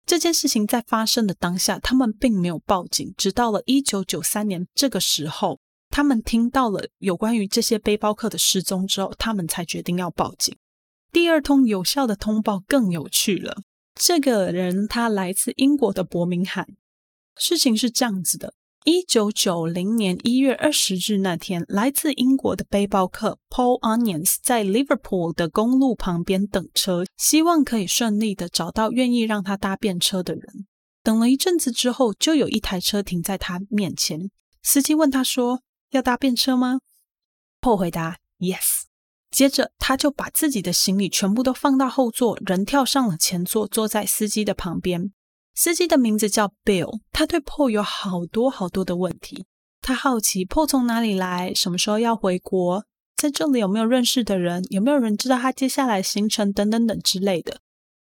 [0.05, 10.55] 这件事情在发生的当下，他们并没有报警，直到了一九九三年这个时候，他们听到了有关于这些背包客的失踪之后，他们才决定要报警。
[11.11, 13.61] 第二通有效的通报更有趣了，
[13.95, 16.67] 这个人他来自英国的伯明翰。
[17.37, 18.53] 事情是这样子的：
[18.85, 30.67] 一九九零年一月二十日那天，来自英国的背包客 Paul Onions 在 Liverpool 的公路旁边等车，希望可以顺利的找到愿意让他搭便车的人。
[31.01, 34.29] 等了一阵子之后，就有一台车停在他面前。
[34.61, 35.61] 司机问他说
[35.91, 36.79] ：“要搭便车吗
[37.59, 38.83] 破回答：“Yes。”
[39.29, 45.11] 接着他就把自己的行李全部都放到后座，人跳上了前座，坐在司机的旁边。
[45.55, 49.45] 司机的名字叫 Bill，他对 Paul 有好多好多的问题。
[49.81, 52.85] 他好奇 Paul 从哪里来，什么时候要回国，
[53.15, 57.59] 在这里有没有认识的人，有没有人知道他接下来行程等等等之类的。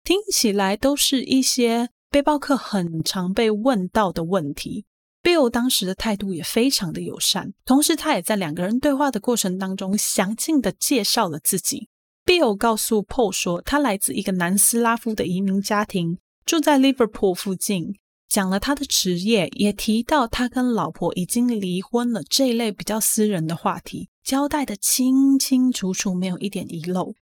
[0.04, 4.86] 听起来都是一些背包客很常被问到的问题。
[5.24, 11.88] Bill 当时的态度也非常的友善，同时他也在两个人对话的过程当中详尽的介绍了自己。
[12.26, 17.96] Bill 告诉 Paul 说，他来自一个南斯拉夫的移民家庭，住在 Liverpool 附近，
[18.28, 27.14] 讲了他的职业，也提到他跟老婆已经离婚了这一类比较私人的话题，交代得清清楚楚，没有一点遗漏。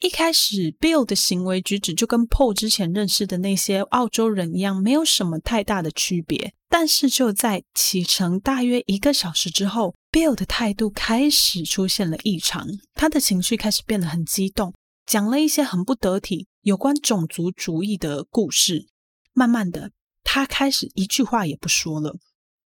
[0.00, 6.52] 一开始，Bill 的行为举止就跟 Paul 之前认识的那些澳洲人一样，没有什么太大的区别。
[6.70, 14.72] 但是就在启程大约一个小时之后，Bill 的态度开始出现了异常，他的情绪开始变得很激动，
[15.08, 18.88] 讲了一些很不得体、有关种族主义的故事。
[19.32, 19.90] 慢慢的，
[20.22, 22.18] 他开始一句话也不说了。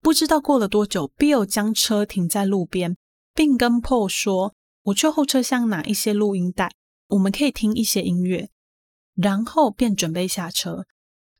[0.02, 2.98] 不知道过了多久，Bill 将车停在路边，
[3.34, 6.70] 并跟 Paul 说：“我去后车厢拿一些录音带。”
[7.08, 8.50] 我们可以听一些音乐，
[9.14, 10.84] 然后便准备下车。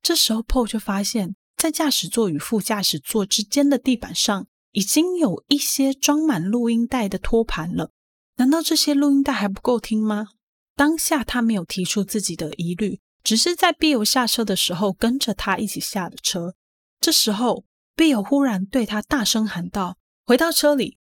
[0.01, 7.91] 这时候，Paul 就发现，在驾驶座与副驾驶座之间的地板上，已经有一些装满录音带的托盘了。
[8.37, 10.29] 难道这些录音带还不够听吗？
[10.77, 16.55] 当下他没有提出自己的疑虑，只是在 Bill 下车的时候跟着他一起下了车。
[17.01, 17.65] 这时候
[17.97, 20.99] ，Bill 忽然对他大声喊道：“回到车里。”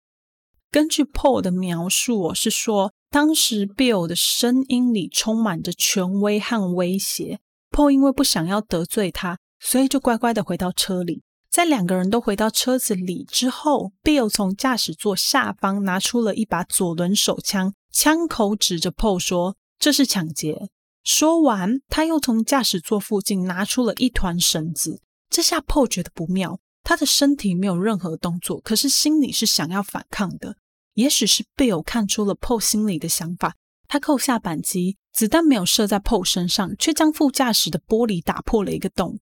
[0.69, 2.93] 根据 Paul 的描述，我是说。
[3.09, 7.41] 当时 Bill 的声音里充满着权威和威胁。
[7.69, 11.21] Paul 因为不想要得罪他，所以就乖乖的回到车里。
[11.49, 20.69] 在两个人都回到车子里之后，Bill 从驾驶座下方拿出了一把左轮手枪，枪口指着 Paul 说：“这是抢劫。”
[21.03, 25.01] 说完，他又从驾驶座附近拿出了一团绳子。
[25.31, 30.57] 这下 Paul 觉得不妙，他的身体没有任何动作，可是心里是想要反抗的。
[30.93, 33.55] 也许是 Bill 看出了 Paul 心里的想法，
[33.87, 39.19] 他扣下扳机，子弹没有射在 Paul 身上，却将副驾驶的玻璃打破了一个洞。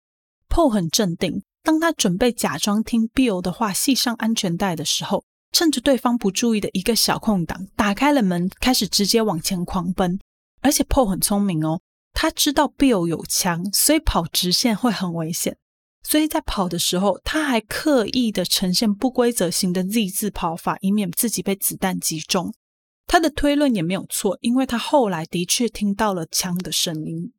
[0.47, 10.18] Paul 很镇定，当他准备假装听 Bill 的话，系上安全带的时候，趁着对方不注意的一个小空档，打开了门，开始直接往前狂奔。
[10.66, 11.80] 而且 Paul 很聪明哦，
[12.11, 15.55] 他知道 Bill 有枪，所以跑直线会很危险。
[16.01, 22.51] 所以在跑的时候，他还刻意的呈现不规则型的 Z 字跑法，以免自己被子弹击中。
[23.05, 27.32] 他的推论也没有错，因为他后来的确听到了枪的声音。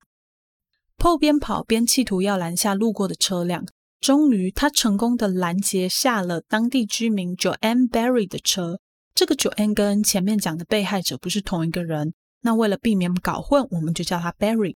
[0.97, 3.67] Paul 边跑边企图要拦下路过的车辆，
[3.99, 8.79] 终于他成功的拦截下了当地居民 Joanne Barry 的车。
[9.17, 12.15] 这个 Joanne 跟前面讲的被害者不是同一个人，
[12.47, 14.77] 那为了避免搞混，我们就叫他 Barry。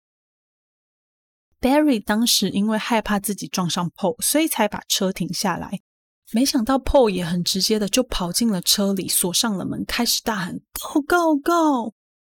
[1.60, 5.78] Barry 当时因为害怕自己撞上 Paul，所以才把车停下来。
[6.32, 11.94] 没想到 Paul 也很直接的就跑进了车里，锁上了门，开始大喊 “Go Go Go”。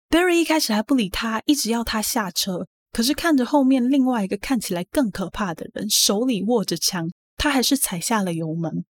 [0.09, 2.67] Barry 一开始还不理他，一直要他下车。
[2.93, 8.85] 可是看着后面另外一个看起来更可怕的人，手里握着枪，他还是踩下了油门。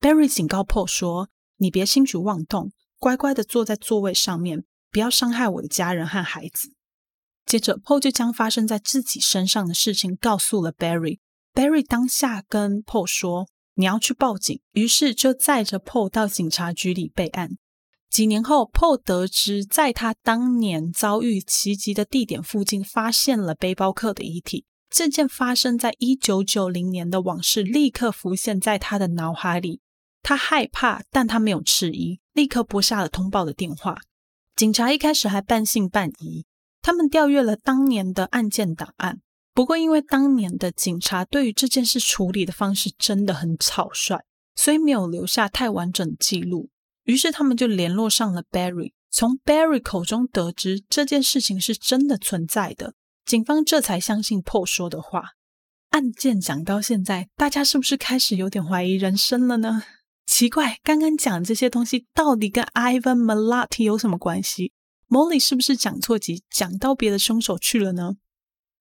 [0.00, 1.28] Barry 警告 Paul 说
[1.58, 6.72] ：“你别轻举妄动，乖乖的坐在座位上面，不要伤害我的家人和孩子。”
[7.46, 11.18] 接着，Paul 就将发生在自己身上的事情告诉了 Barry。
[11.52, 17.50] Barry 当下跟 Paul 说：“你要去报警。”于是就载着 Paul 到警察局里备案。
[18.08, 24.64] 几年后，Paul 得知在他当年遭遇袭击的地点附近发现了背包客的遗体。
[24.88, 29.80] 这件发生在一九九零年的往事立刻浮现在他的脑海里。
[30.22, 33.96] 他害怕，但他没有迟疑，立刻拨下了通报的电话。
[34.60, 36.44] 警察一开始还半信半疑。
[36.82, 39.22] 他们调阅了当年的案件档案，
[39.54, 44.18] 不过因为当年的警察对于这件事处理的方式真的很草率，
[44.54, 46.68] 所以没有留下太完整的记录。
[47.04, 52.92] 于是他们就联络上了 Barry，从 Barry 口中得知这件事情是真的存在的，
[53.24, 55.30] 警方这才相信 Paul 说的话。
[55.88, 59.84] 案件讲到现在，大家是不是开始有点怀疑人生了呢？
[60.30, 64.72] 奇怪，刚刚讲这些东西到底跟 Ivan Milat 有什么关系
[65.08, 68.12] ？Molly 是不是讲错集，讲到别的凶手去了呢？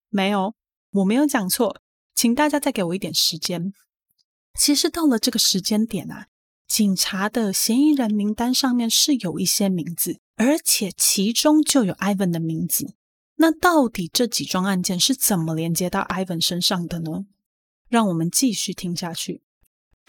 [0.09, 0.53] 没有，
[0.91, 1.81] 我没有讲错，
[2.13, 3.73] 请大家再给我一点时间。
[4.59, 6.27] 其实到了这个时间点啊，
[6.67, 12.93] 警察的嫌疑人名单上面是有一些名字，而且其中就有 Ivan 的名字。
[13.37, 17.25] 那到底这几桩案件是怎么连接到 Ivan 身上的呢？
[17.87, 19.41] 让我们继续听下去。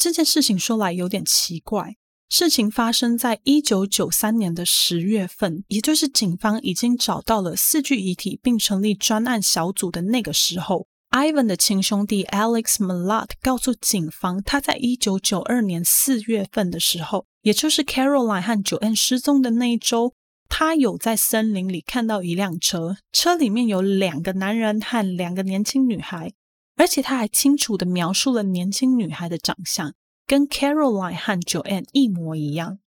[0.01, 1.97] 这件事情说来有点奇怪。
[2.31, 10.87] 事情发生在一九九三年的十月份，也就是警方已经找到了四具遗体，并成立专案小组的那个时候。
[11.11, 20.15] Ivan 的亲兄弟 Alex Milat 告诉警方，他在一九九二年四月份的时候，也就是 Caroline 和 John 失踪的那一周，
[20.49, 26.33] 他有在森林里看到一辆车，车里面有两个男人和两个年轻女孩，
[26.81, 29.93] 而且他还清楚地描述了年轻女孩的长相。
[30.27, 32.79] 跟 Caroline 和 Joanne 一模一样。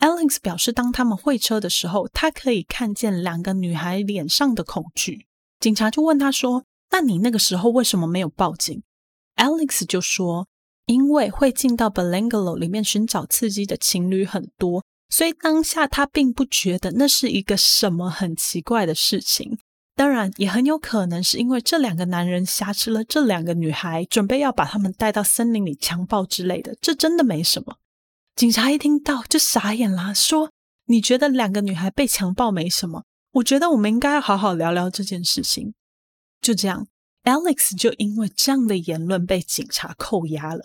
[0.00, 5.26] Alex 表示，当他们会车的时候，他可以看见两个女孩脸上的恐惧。
[5.60, 8.82] 警察就问他说：“那你那个时候为什么没有报警
[9.36, 10.48] ？”Alex 就说
[10.86, 19.58] ：“因为会进到 Belanglo 里面寻找刺激的情侣很多，所以当下他并不觉得那是一个什么很奇怪的事情。
[19.98, 26.76] 当然，也很有可能是因为这两个男人挟持了这两个女孩，准备要把他们带到森林里强暴之类的。
[26.80, 27.78] 这真的没什么。”
[28.36, 30.52] 警察一听到就傻眼了，说
[30.86, 33.02] ：“你觉得两个女孩被强暴没什么？
[33.32, 35.74] 我觉得我们应该要好好聊聊这件事情。”
[36.40, 36.86] 就这样
[37.24, 40.62] ，Alex 就因为这样的言论被警察扣押了。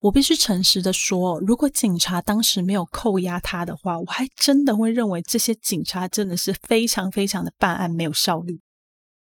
[0.00, 8.60] 我必须诚实的说，如果警察当时没有扣押他的话，我还真的会认为这些警察真的是非常非常的办案没有效率。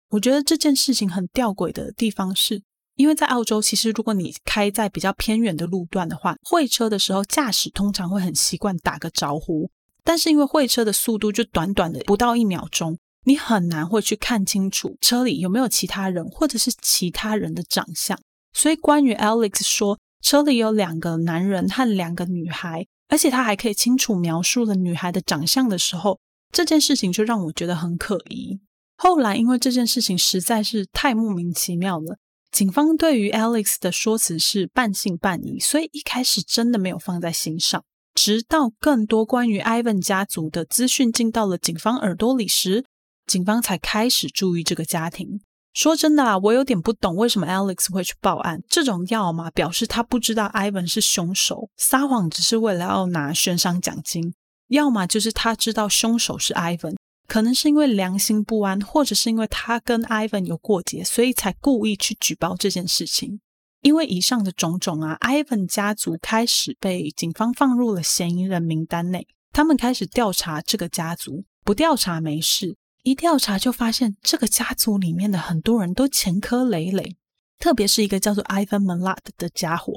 [0.09, 2.64] 我觉得这件事情很吊诡的地方是。
[2.95, 9.72] 因为在澳洲，其实如果你开在比较偏远的路段的话，会车的时候，驾驶通常会很习惯打个招呼。
[10.03, 18.20] 但是因为会车的速度就短短的不到一秒钟，你很难会去看清楚车里有没有其他人，或者是其他人的长相。
[18.53, 26.19] 所以关于 Alex 说车里有两个男人和两个女孩，而且他还可以清楚描述了女孩的长相的时候，
[26.51, 28.59] 这件事情就让我觉得很可疑。
[28.97, 32.17] 后来因为这件事情实在是太莫名其妙了。
[32.51, 37.84] 警方对于 Alex 的说辞是半信半疑，所以一开始真的没有放在心上。
[38.13, 42.84] 直到更多关于 Ivan 家族的资讯进到了警方耳朵里时，
[43.26, 45.39] 警方才开始注意这个家庭。
[45.74, 48.61] 说真的啊，我有点不懂为什么 Alex 会去报案。
[48.67, 54.34] 这种要么表示他不知道 Ivan 是凶手，撒谎只是为了要拿悬赏奖金；
[54.67, 56.95] 要么就是他知道凶手是 Ivan。
[57.28, 63.39] 可能是因为良心不安，或者是因为他跟 Ivan 有过节，所以才故意去举报这件事情。
[63.82, 69.26] 因为以上的种种啊，Ivan 家族开始被警方放入了嫌疑人名单内。
[69.53, 77.16] 他们开始调查这个家族，不调查没事，一调查就发现这个家族里面的很多人都前科累累，
[77.58, 79.93] 特别是一个叫做 Ivan Milat 的家伙。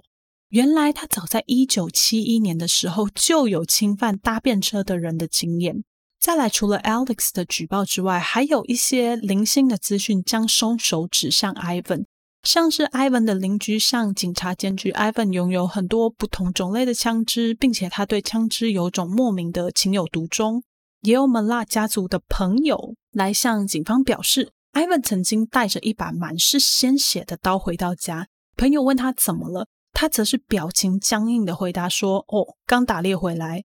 [0.48, 5.84] 原来他早在一九七一年的时候就有侵犯搭便车的人的经验。
[6.18, 12.06] 再来，除了 Alex 的举报之外，还有一些零星的资讯将凶手指向 Ivan，
[12.42, 20.62] 像是 Ivan 的邻居向警察检举 Ivan 拥有很多不同种类的枪支，并且他对枪支有种莫名的情有独钟。
[21.04, 28.28] 也有 Milat 家族的朋友来向警方表示，Ivan 曾经带着一把满是鲜血的刀回到家。
[28.56, 33.64] 朋友问他怎么了，他则是表情僵硬的回答说：“哦，刚打猎回来。”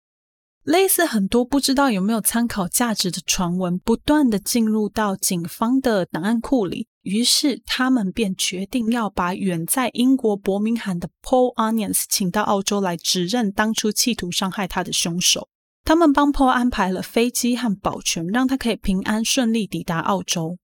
[0.63, 6.87] 类似很多不知道有没有参考价值的传闻，不断地进入到警方的档案库里。
[7.03, 15.47] 于是他们便决定要把远在英国伯明翰的 Paul Onions 请到澳洲来指认当初企图伤害他的凶手。
[15.83, 20.57] 他们帮 Paul 安排了飞机和保全，让他可以平安顺利抵达澳洲。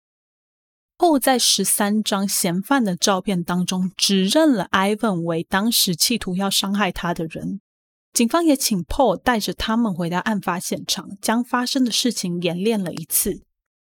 [0.96, 7.60] Paul 在十三张嫌犯的照片当中指认了 Ivan 为当时企图要伤害他的人。
[8.12, 13.42] 警方也请 Paul 带着他们回到案发现场，将发生的事情演练了一次。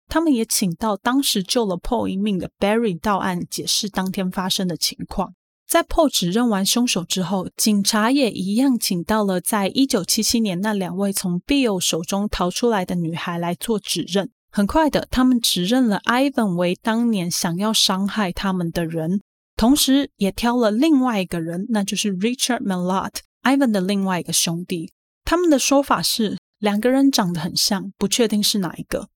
[0.08, 5.34] 他们也请到当时救了 Paul 一命的 Barry 到案，解释当天发生的情况。
[5.70, 14.32] 在破指认完凶手之后，警察也一样请到了在一九七七年那两位从 Bill 手中逃出来的女孩来做指认。
[14.52, 19.22] 很快的，他们指认了 Ivan 为当年想要伤害他们的人，
[19.56, 23.18] 同时也挑了另外一个人，那就是 Richard Milat。
[23.44, 24.92] Ivan 的另外一个兄弟，
[25.24, 29.10] 他们的说法是两个人长得很像，不确定是哪一个。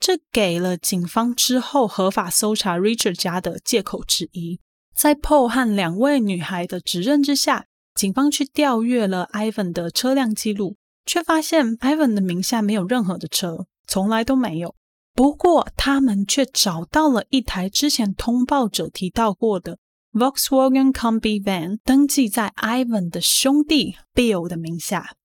[0.00, 4.58] 这给了警方之后合法搜查 Richard 家的借口之一。
[4.94, 14.74] 在 Paul 和两位女孩的指认之下，警方去调阅了 Ivan 的车辆记录，却发现 Ivan 的名下没有任何的车，从来都没有。
[15.14, 19.78] 不过，他们却找到了一台之前通报者提到过的。
[20.12, 25.16] Volkswagen Combi Van 登记在 Ivan 的兄弟 Bill 的名下，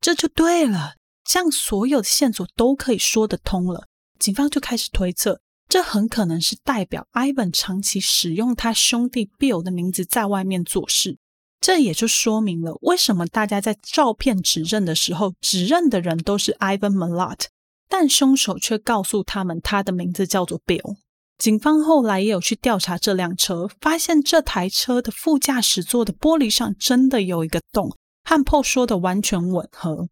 [0.00, 3.88] 这就对了，这样所有的线索都可以说得通了。
[4.18, 5.42] 警方就开始推测，
[5.72, 11.16] 这很可能是代表 Ivan 长期使用他兄弟 Bill 的名字在外面做事。
[11.62, 17.46] 这也就说明了为什么大家在照片指认的时候，指认的人都是 Ivan Milat，
[17.88, 20.96] 但凶手却告诉他们他的名字叫做 Bill。
[21.38, 30.10] 警方后来也有去调查这辆车，发现这台车的副驾驶座的玻璃上真的有一个洞，和 Paul 说的完全吻合。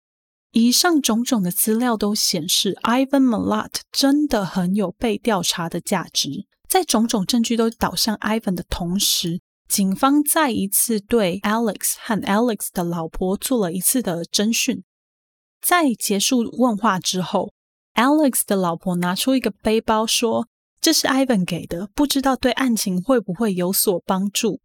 [0.53, 6.47] 以上种种的资料都显示，Ivan Milat 真的很有被调查的价值。
[6.69, 14.83] 在种种证据都导向 Ivan 的同时，警方再一次对 Alex 和 Alex 的老婆做了一次的侦讯。
[15.61, 17.53] 在结束问话之后
[17.95, 20.49] ，Alex 的老婆拿出一个背包，说
[20.81, 24.61] ：“这是 Ivan 给的，不知道对案情会不会有所帮助。”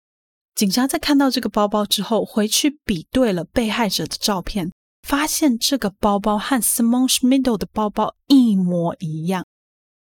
[0.55, 4.71] 警察在看到这个包包之后，回去比对了被害者的照片，
[5.05, 9.45] 发现这个包包和 Simone Schmidl 的包包一模一样。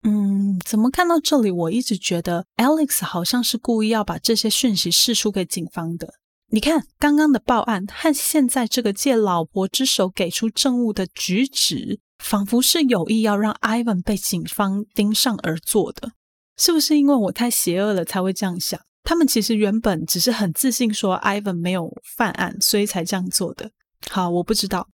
[0.01, 6.15] 嗯，怎么看到这里，我一直觉得 Alex 好像是故意要把这些讯息释出给警方的。
[6.49, 16.13] 你看，刚刚的报案和现在这个借老婆之手给出证物的举止，仿佛是有意要让 Ivan 被警方盯上而做的。
[16.57, 18.79] 是不是因为我太邪恶了才会这样想？
[19.03, 23.69] 他们其实原本只是很自信说 Ivan 没有犯案，所以才这样做的。
[24.09, 24.87] 好，我不知道。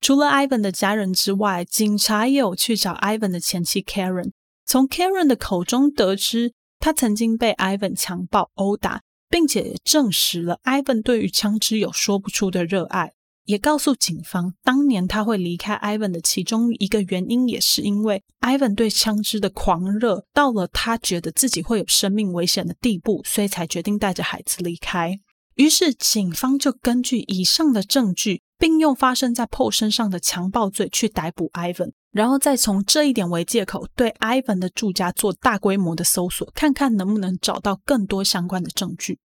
[0.00, 4.32] 除了 Ivan 的家人之外，警察也有去找 Ivan 的前妻 Karen。
[4.66, 13.12] 从 Karen 的口中得知，他曾经被 Ivan 强暴、殴打，并且证实了 Ivan 对于枪支有说不出的热爱。
[13.44, 25.18] 也告诉警方，当年他会离开 Ivan 的其中一个原因，也是因为 Ivan 对枪支的狂热到了他觉得自己会有生命危险的地步，所以才决定带着孩子离开。
[25.62, 28.42] 于是，警方就根据以上的证据。
[28.62, 39.18] 并用发生在 Paul 身上的强暴罪去逮捕 Ivan，然后再从这一点为借口对 Ivan 的住家做大规模的搜索，看看能不能找到更多相关的证据。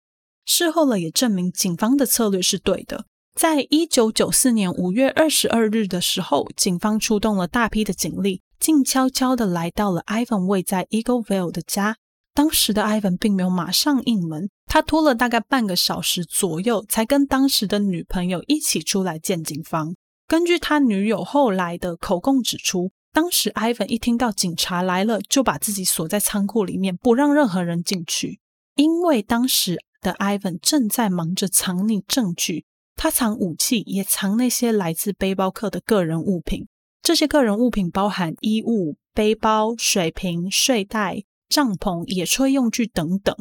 [0.46, 3.08] 事后了也证明警方的策略是对的。
[3.38, 11.98] 在一九九四年五月二十二日的时候，警方出动了大批的警力，静悄悄地来到了 Ivan 位在 Eagleville 的家。
[12.36, 19.96] 当时的 Ivan 并没有马上应门，他拖了大概半个小时左右，才跟当时的女朋友一起出来见警方。
[20.28, 28.42] 根据他女友后来的口供指出，当时 Ivan 一听到警察来了，就把自己锁在仓库里面，不让任何人进去。
[28.76, 32.66] 因为当时的 Ivan 正在忙着藏匿证据，
[32.98, 36.68] 他藏武器，也藏那些来自背包客的个人物品。
[37.02, 41.24] 这些个人物品包含衣物、背包、水瓶、睡袋。
[41.56, 43.34] 帐篷、野炊用具等等，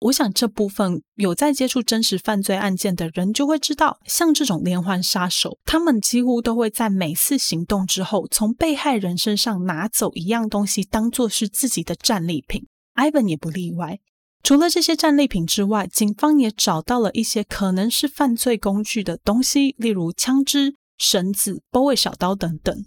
[0.00, 12.66] 我想这部分有在接触真实犯罪案件的人就会知道，像这种连环杀手，他们几乎都会在每次行动之后，从被害人身上拿走一样东西，当做是自己的战利品。
[12.94, 14.00] Ivan 也不例外。
[14.42, 22.84] 除了这些战利品之外，警方也找到了一些可能是犯罪工具的东西，例如枪支、绳子、Bowie 小刀等等。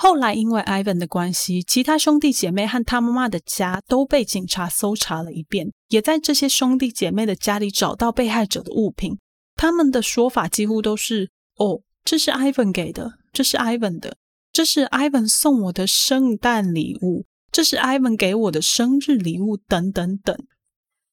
[0.00, 9.18] 后来，因为 Ivan 的关系，其他兄弟姐妹和他妈妈的家都被警察搜查了一遍，也在这些兄弟姐妹的家里找到被害者的物品。
[9.56, 14.16] 他们的说法几乎都是：“哦，这是 Ivan 给的，这是 Ivan 的，
[14.52, 20.36] 这是 Ivan 送我的圣诞礼物，这是 Ivan 给我的生日礼物，等等等。”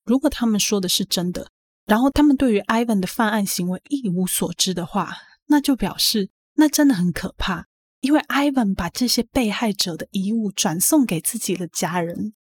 [0.05, 1.47] 如果他们说的是真的，
[1.87, 5.17] 然后他们对于 Ivan 的犯案行为一无所知的话，
[5.47, 7.65] 那就表示那真的很可怕。
[8.05, 12.35] 因为 Ivan 把这些被害者的遗物转送给自己的家人，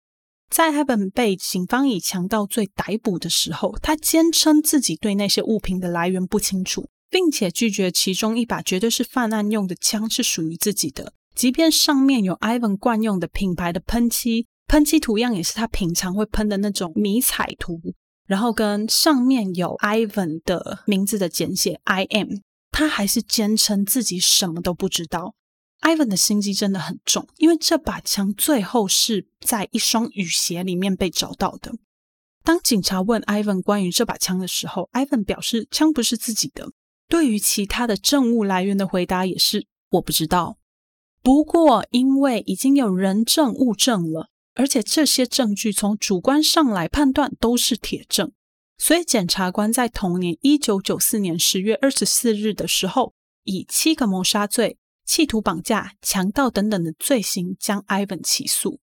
[0.49, 17.79] 在 Ivan 被警方以强盗罪逮捕的时候，他坚称自己对那些物品的来源不清楚，并且拒绝其中一把绝对是犯案用的枪是属于自己的，即便上面有 Ivan 惯用的品牌的喷漆，喷漆图样也是他平常会喷的那种迷彩图，
[18.27, 22.29] 然后跟上面有 Ivan 的名字的简写 I M，
[22.71, 25.35] 他还是坚称自己什么都不知道。
[25.81, 31.73] Ivan 的心机真的很重，因为这把枪最后是在一双雨鞋里面被找到的。
[32.43, 36.71] 当警察问 Ivan 关于这把枪的时候，Ivan 表示枪不是自己的。
[37.09, 40.59] 对于其他的证物来源的回答也是我不知道。
[41.23, 48.33] 不过因为已经有人证物证了，而且这些证据从主观上来判断都是铁证，
[48.79, 53.15] 所以检察官在同年一九九四年十月二十四日的时候，
[53.45, 54.79] 以七个谋杀罪。
[55.11, 58.79] 企图绑架、强盗等等的罪行将 Ivan 起诉。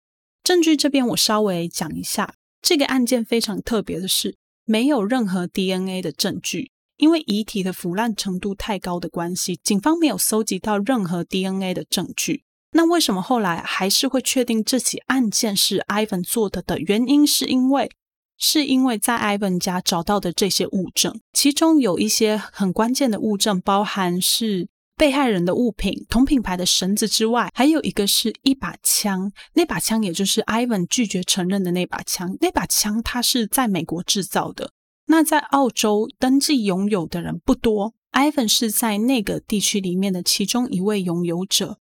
[0.43, 12.43] 证据这边我稍微讲一下，这个案件非常特别的是，没有任何 DNA 的证据，因为遗体的腐烂程度太高的关系，警方没有搜集到任何 DNA 的证据。
[12.71, 17.91] 那为什么后来还是会确定这起案件是 Ivan 做的的原因，是因为
[18.35, 24.69] 是因为在 Ivan 家找到的这些物证，其中有一些很关键的物证，包含是。
[24.95, 29.31] 被害人的物品，同品牌的绳子之外，还有一个是一把枪。
[29.53, 32.37] 那把枪也就是 Ivan 拒绝承认的那把枪。
[32.39, 34.71] 那把枪它是在美国制造的。
[35.07, 41.79] 那在澳洲登记拥有的人不多，Ivan 是在那个地区里面的其中一位拥有者。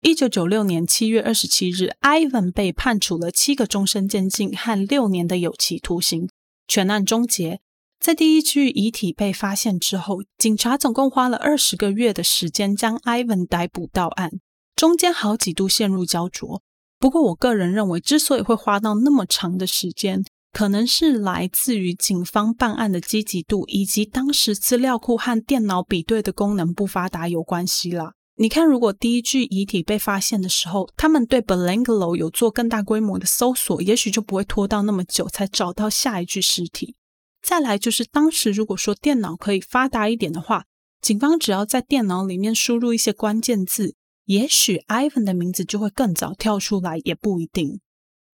[0.00, 6.28] 一九九六年七月二十七日，Ivan 被判处了七个终身监禁和六年的有期徒刑，
[6.68, 7.60] 全案终结。
[8.00, 14.30] 在第一具遗体被发现之后，警察总共花了二十个月的时间将 Ivan 逮捕到案，
[14.76, 16.62] 中间好几度陷入焦灼。
[17.00, 28.12] 不过，我个人认为，之所以会花到那么长的时间，可能是来自于警方办案的积极度，以及当时资料库和电脑比对的功能不发达有关系啦。
[28.36, 36.94] 你看，如果第一具遗体被发现的时候，他们对 Belanglo 有做更大规模的搜索，也许就不会拖到那么久才找到下一具尸体。
[37.42, 40.64] 再来就是，当时如果说电脑可以发达一点的话，
[41.00, 47.80] 警方只要在电脑里面输入一些关键字，也许 Ivan 的名字就会更早跳出来，也不一定。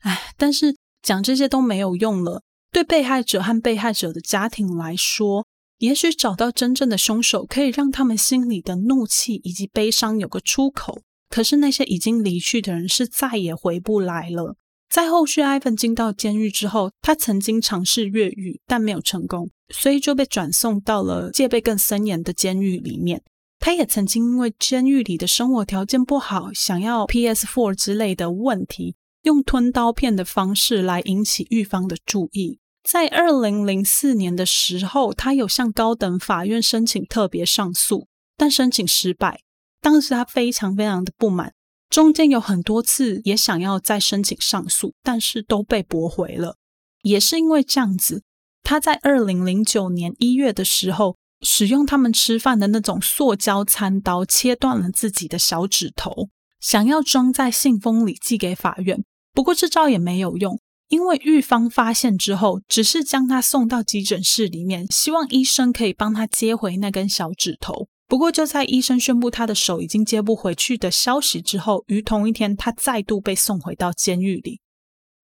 [0.01, 2.43] 唉，但是讲这些都没有用了。
[2.73, 5.47] 对被害者和被害者的家庭来说，
[5.79, 11.03] 也许找到真正的凶手，可以让他们心里的怒气以及悲伤有个出口。
[11.29, 14.57] 可是那些已经离去的人，是再也回不来了。
[14.95, 23.20] 在后续，Ivan 进到监狱之后，他曾经尝试越狱，但没有成功，所以就被转送到了戒备更森严的监狱里面。
[23.59, 32.61] 他也曾经因为监狱里的生活条件不好，想要 PS4 之类的问题，用吞刀片的方式来引起狱方的注意。
[32.88, 39.40] 在二零零四年的时候，他有向高等法院申请特别上诉，但申请失败。
[39.80, 41.53] 当时他非常非常的不满。
[41.91, 46.57] 中间有很多次也想要再申请上诉，但是都被驳回了。
[47.03, 48.22] 也是因为这样子，
[48.62, 56.30] 他在二零零九年一月的时候，使用他们吃饭的那种塑胶餐刀切断了自己的小指头，
[56.61, 59.05] 想要装在信封里寄给法院。
[59.32, 60.59] 不过这招也没有用，
[60.89, 67.89] 因为狱方发现之后，只是将他送到急诊室里面，希望医生可以帮他接回那根小指头。
[68.15, 74.61] 不过，就在医生宣布他的手已经接不回去的消息之后，于同一天，他再度被送回到监狱里。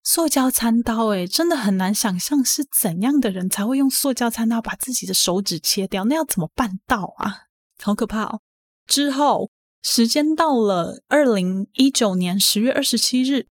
[0.03, 7.43] 塑胶餐刀，诶，真的很难想象是怎样的人才会用塑胶餐刀把自己的手指切掉，那要怎么办到啊？
[7.81, 8.41] 好可怕哦！
[8.85, 9.49] 之后，
[9.81, 13.47] 时间到了二零一九年十月二十七日，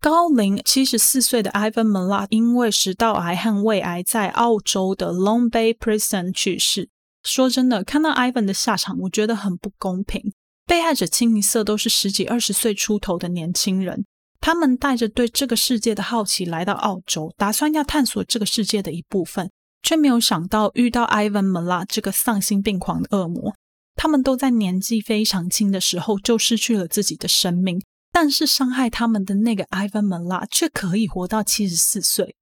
[0.00, 6.90] 高龄七十四岁的 Ivan Milat 因为食道癌和胃癌在澳洲的 Long Bay Prison 去世。
[7.24, 10.32] 说真的，看到 Ivan 的下场，我觉得很不公平。
[10.66, 14.06] 被害者清一色都是十几、二十岁出头的年轻人，
[14.40, 19.50] 他们带着对这个世界的好奇来到澳洲，打算要探索这个世界的一部分，
[19.82, 23.54] 却没有想到遇到 Ivan mila 这个丧心病狂的恶魔。
[23.96, 32.34] 他们都在年纪非常轻的时候就失去了自己的生命，但是伤害他们的那个 Ivan mila 却可以活到七十四岁。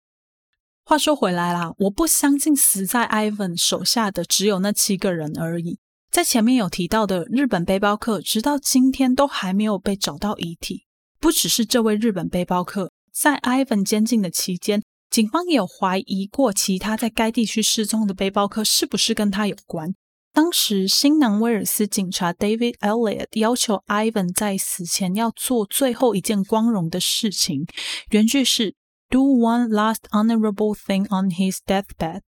[0.92, 5.78] 话说回来啦，我不相信死在 Ivan 手下的只有那七个人而已。
[6.10, 10.84] 在前面有提到的日本背包客，直到今天都还没有被找到遗体。
[11.18, 19.94] 不只是这位日本背包客，在 Ivan 监禁的期间，警方也有怀疑过其他在该地区失踪的背包客是不是跟他有关。
[20.34, 27.64] 当时新南威尔斯警察 David Elliot 要求 Ivan 在死前要做最后一件光荣的事情，
[28.10, 28.74] 原句是。
[29.12, 32.22] Do one last honorable thing on his deathbed。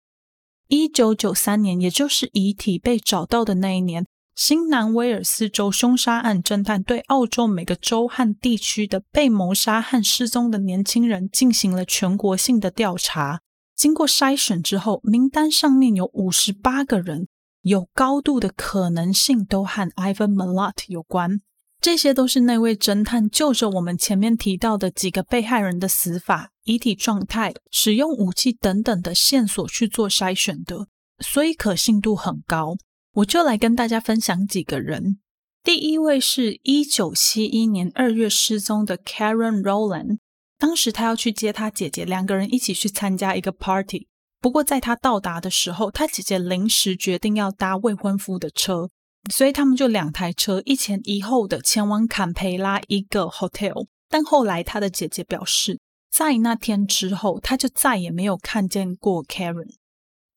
[0.66, 4.04] 一九九三年，也就是遗体被找到的那一年，
[4.34, 13.42] 新南威尔斯州凶杀案侦探对澳洲每个州和地区的被谋杀和失踪的年轻人进行了全国性的调查。
[13.76, 17.28] 经过筛选之后，名单上面有五十八个人，
[17.62, 21.42] 有高度的可能性都和 Ivan Milat 有关。
[21.80, 30.86] 这些都是那位侦探就着我们前面提到的几个被害人的死法、遗体状态、使用武器等等的线索去做筛选的，
[31.18, 32.76] 所以可信度很高。
[33.14, 35.18] 我就来跟大家分享几个人。
[35.62, 40.18] 第一位是一九七一年二月失踪的 Karen Rowland，
[40.58, 44.08] 当时他要去接他姐姐，两个人一起去参加一个 party。
[44.40, 48.88] 不过在他到达的时候，他姐姐临时决定要搭未婚夫的车。
[49.32, 55.78] 所以他们就两台车一前一后的前往坎培拉一个 hotel，但后来他的姐姐表示，
[56.12, 59.76] 在那天之后，他就再也没有看见过 Karen。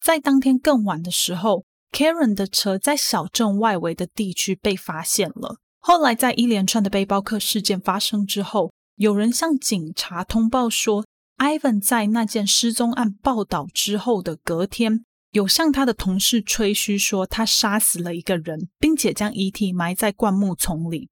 [0.01, 5.57] 在当天更晚的时候，Karen 的车在小镇外围的地区被发现了。
[5.81, 11.05] 后来在一连串的背包客事件发生之后，有人向警察通报说
[11.37, 15.03] ，Ivan 在那件失踪案报道之后的隔天。
[15.31, 21.09] 有向他的同事吹嘘说，他杀死了一个人，并且将遗体埋在灌木丛里。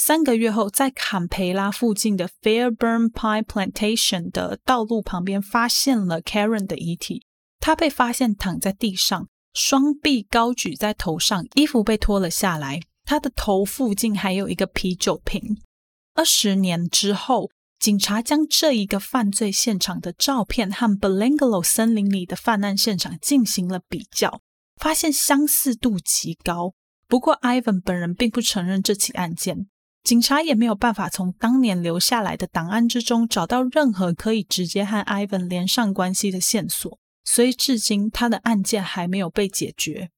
[0.00, 7.26] 三个月后，在坎培拉附近的 Fairburn Pine Plantation 的道路旁边，发现了 Karen 的遗体。
[7.58, 12.78] 他被发现躺在地上，双臂高举在头上，衣服被脱了下来。
[13.04, 15.60] 他的头附近还有一个啤酒瓶。
[16.14, 24.40] 二十年之后，警察将这一个犯罪现场的照片和 b e l e n g a l o 森林里的犯案现场进行了比较，
[24.76, 26.74] 发现相似度极高。
[27.08, 29.66] 不过，Ivan 本人并不承认这起案件。
[30.08, 40.08] 警察也没有办法从当年留下来的档案之中找到任何可以直接和 Ivan 连上关系的线索，所以至今他的案件还没有被解决。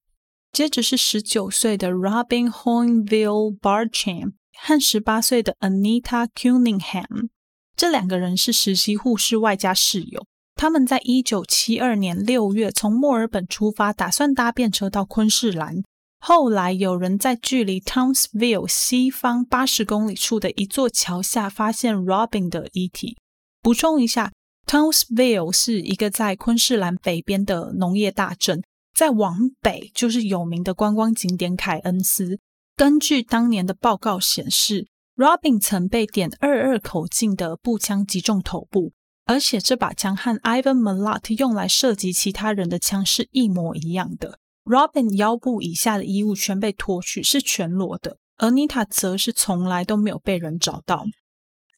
[0.53, 7.31] 接着是十九岁的 Robin Hoynville Barcham 和十八岁的 Anita Cunningham，
[7.75, 10.25] 这两个人是实习护士外加室友。
[10.55, 15.83] 他们在一九七二年六月从墨尔本出发，打算搭便车到昆士兰。
[16.23, 23.17] 后来有人在距离 Townsville 西方八十公里处的一座桥下发现 Robin 的遗体。
[23.63, 24.31] 补充一下
[24.67, 28.63] ，Townsville 是一个在昆士兰北边的农业大镇，
[28.95, 32.39] 再往北就是有名的观光景点凯恩斯。
[32.77, 38.93] 根据当年的报告显示，Robin 曾被点二二口径的步枪击中头部，
[39.25, 44.39] 而且这把枪和 Ivan Milat 用来射击其他人的枪是一模一样的。
[44.71, 51.07] Robin 腰部以下的衣物全被脱去，是全裸的，而 Nita 则是从来都没有被人找到。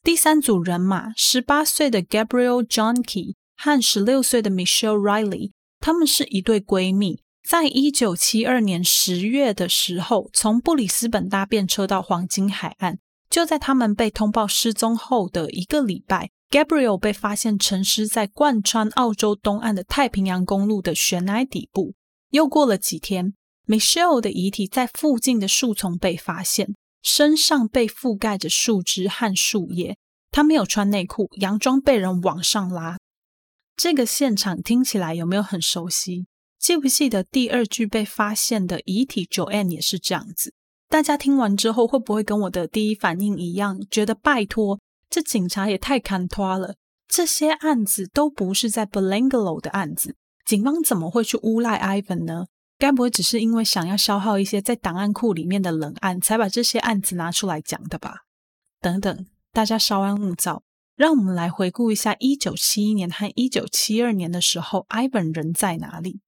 [0.03, 12.99] 第三组人马，十八岁的 Gabriel Johnkey 和十六岁的 Michelle Riley，她们是一对闺蜜，在一九七二年十月的时候，从布里斯本搭便车到黄金海岸。
[13.27, 21.95] 就在他们被通报失踪后的一个礼拜，Gabriel 被发现沉尸在贯穿澳洲东岸的太平洋公路的悬崖底部。
[22.33, 23.35] 又过了几天
[23.67, 26.73] ，Michelle 的遗体在附近的树丛被发现，
[27.03, 29.95] 身上被覆盖着树枝和树叶。
[30.31, 32.97] 她没有穿内裤，洋装被人往上拉。
[33.77, 36.25] 这个现场听起来有没有很熟悉？
[36.57, 40.55] 记不记得第二具被发现的遗体 Joanne 也是这样子？
[40.89, 46.73] 大家听完之后会不会跟我的第一反应一样，觉得拜托，这警察也太牵拖了？
[47.07, 50.15] 这些案子都不是在 Belanglo 的案子。
[50.45, 52.47] 警方怎么会去诬赖 Ivan 呢？
[52.77, 58.25] 该不会只是因为想要消耗一些在档案库里面的冷案，才把这些案子拿出来讲的吧？
[58.81, 60.63] 等等，大家稍安勿躁，
[60.97, 66.19] 让我们来回顾一下一九七一年和一九七二年的时候，Ivan 人在哪里？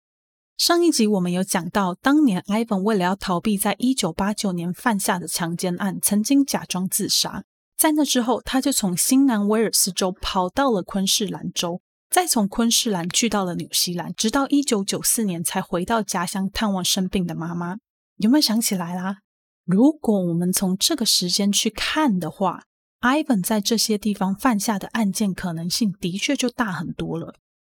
[0.56, 7.42] 上一集我们有讲到，当年 Ivan 为了要逃避在一九八九年犯下的强奸案，曾经假装自杀。
[7.76, 11.80] 在那之后，他就从新南威尔斯州跑到了昆士兰州。
[12.14, 17.78] 再从昆士兰去到了纽西兰，直到一九九四年才回到家乡探望生病的妈妈。
[18.18, 19.16] 有没有想起来啦？
[19.64, 22.66] 如果我们从这个时间去看的话
[23.00, 27.34] ，Ivan 在这些地方犯下的案件可能性的确就大很多了。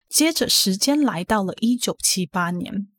[0.07, 2.89] 接着时间来到了一九七八年。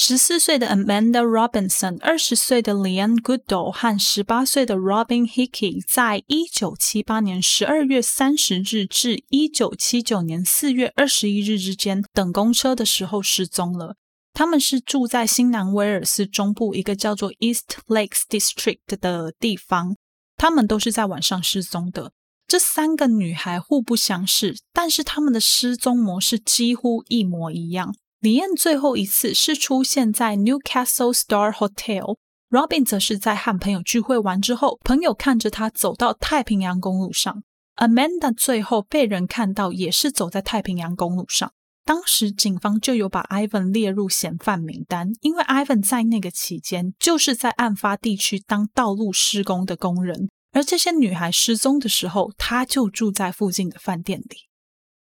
[0.00, 13.96] 十四岁的 Amanda Robinson、二十岁的 Leanne Goodall 和十八岁的 Robin Hickey，在一九七八年十二月三十日至一九七九年四月二十一日之间等公车的时候失踪了。
[14.32, 19.96] 他们是住在新南威尔斯中部一个叫做 East Lakes District 的地方。
[20.36, 22.12] 他们都是在晚上失踪的。
[22.46, 27.92] 这三个女孩互不相识，但是他们的失踪模式几乎一模一样。
[28.20, 37.44] 李燕最后一次是出现在 Newcastle Star Hotel，Robin 则是在和朋友聚会完之后，朋友看着他走到太平洋公路上。
[37.76, 41.52] Amanda 最后被人看到也是走在太平洋公路上。
[41.84, 54.48] 当时警方就有把 Ivan 列入嫌犯名单，因为 Ivan 在那个期间就是在案发地区当道路施工的工人，而这些女孩失踪的时候，他就住在附近的饭店里。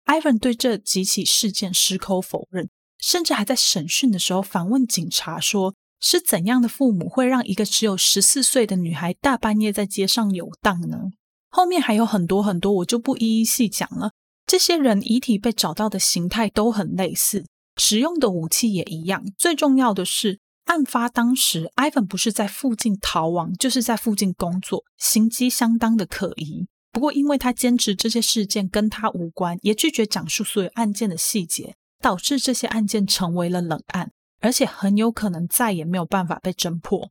[0.08, 2.72] Ivan 对这几起事件矢口否认。
[3.04, 10.98] 甚至还在审讯的时候反问警察说：“是怎样的父母会让一个只有十四岁的女孩大半夜在街上游荡呢？”
[11.52, 14.12] 后面还有很多很多，我就不一一细讲了。
[14.48, 17.46] 这些人遗体被找到的形态都很类似，
[17.76, 19.26] 使用的武器也一样。
[19.38, 26.68] 最重要的是，案发当时，Ivan 不是在附近逃亡，就是在附近工作，行迹相当的可疑。
[26.94, 31.76] 不过，因为他坚持这些事件跟他无关，也拒绝讲述所有案件的细节。
[32.04, 37.10] 导致这些案件成为了冷案，而且很有可能再也没有办法被侦破。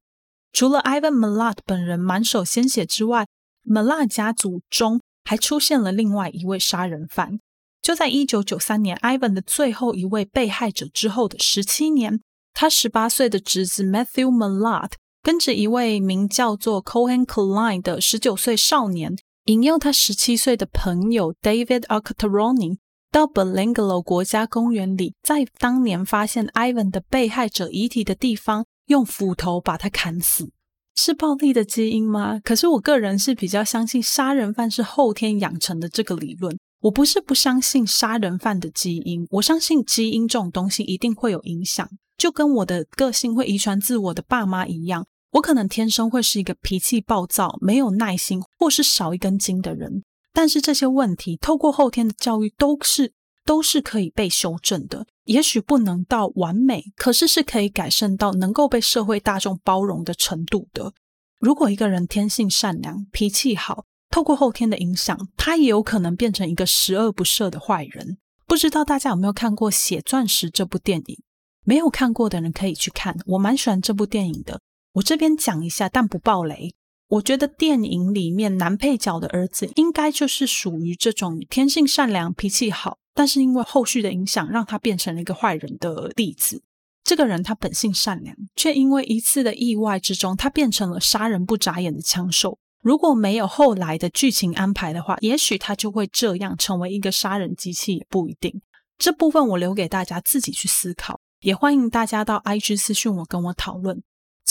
[0.53, 3.27] 除了 Ivan Milat 本人满手鲜血之外
[3.65, 7.41] ，Milat 家族中还出现了另外一位杀人犯。
[7.81, 12.21] 就在一九九三年，Ivan 的最后一位被害者之后的十七年，
[12.53, 19.17] 他十八岁的侄子 Matthew Milat 跟着一位名叫做 Cohen Klein 的十九岁少年，
[19.47, 22.77] 引诱他十七岁的朋友 David Arcturoni
[23.13, 30.51] 到 Belanglo 国家公园里，在当年发现 Ivan 的被害者遗体的地方，用斧头把他砍死。
[30.97, 32.41] 是暴力的基因吗？
[32.43, 36.59] 可是我个人是比较相信杀人犯是后天养成的这个理论。
[36.81, 41.87] 我不是不相信杀人犯的基因，我相信基因这种东西一定会有影响，
[42.17, 45.07] 就跟我的个性会遗传自我的爸妈一样。
[45.33, 50.03] 我可能天生会是一个脾气暴躁、没有耐心，或是少一根筋的人。
[50.33, 53.13] 但是这些问题透过后天的教育都是
[53.45, 55.07] 都是可以被修正的。
[55.25, 60.93] 也许不能到完美，可是是可以改善到能够被社会大众包容的程度的。
[61.39, 68.19] 如果一个人天性善良、脾气好，透过后天的影响，他也有可能变成一个十恶不赦的坏人。
[68.47, 71.23] 不知道大家有没有看过《血钻石》这部电影？
[71.65, 74.61] 没有看过的人可以去看，我蛮喜欢这部电影的。
[74.95, 76.75] 我这边讲一下，但不爆雷。
[77.13, 82.97] 我觉得电影里面男配角的儿子应该就是属于这种天性善良、脾气好。
[83.13, 86.63] 但是因为后续的影响，让他变成了一个坏人的例子。
[87.05, 92.59] 这个人他本性善良，却因为一次的意外之中，他变成了杀人不眨眼的枪手。
[92.81, 98.63] 如果没有后来的剧情安排的话，也许他就会这样成为一个杀人机器，也不一定。
[98.97, 104.03] 这部分我留给大家自己去思考，也欢迎大家到 IG 私讯我跟我讨论。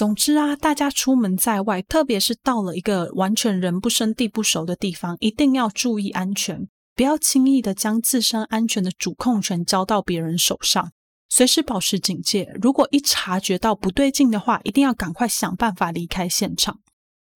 [0.02, 6.68] 总之啊，大家出门在外，特别是到了一个完全人不生地不熟的地方，一定要注意安全。
[6.96, 10.92] 不要轻易的将自身安全的主控权交到别人手上，
[11.30, 12.52] 随时保持警戒。
[12.60, 16.80] 如果一察觉到不对劲的话，一定要赶快想办法离开现场。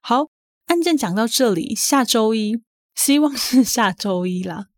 [0.01, 0.29] 好，
[0.65, 2.63] 案件讲到这里，下周一，
[2.95, 4.69] 希望是下周一啦。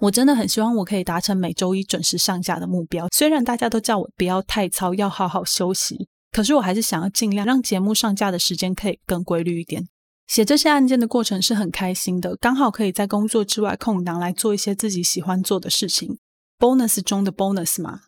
[0.00, 3.06] 我真的很希望我可以达成每周一准时上架的目标。
[3.12, 9.86] 虽然大家都叫我不要太操，要好好休息，可是我还是想要尽量让节目上架的时间可以更规律一点。
[10.26, 16.18] 写这些案件的过程是很开心的，刚好可以在工作之外空档来做一些自己喜欢做的事情
[16.58, 18.02] ，bonus 中的 bonus 嘛。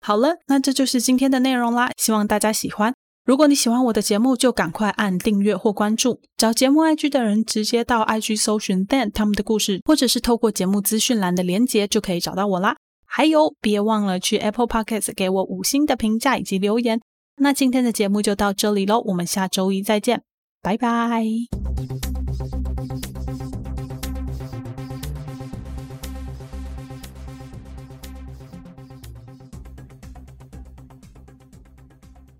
[0.00, 2.94] 好了，那这就是今天的内容啦，希望大家喜欢。
[3.24, 6.20] 如果你喜欢我的节目，就赶快按订阅或关注。
[6.36, 12.76] 找节目 IG 的人，直接到 IG 搜寻 Them 他们的故事，或者是透过节目资讯栏的连结就可以找到我啦。
[13.06, 17.00] 还有，别忘了去 Apple Podcast 给我五星的评价以及留言。
[17.36, 20.22] 那今天的节目就到这里喽，我们下周一再见。
[20.62, 21.24] 拜拜。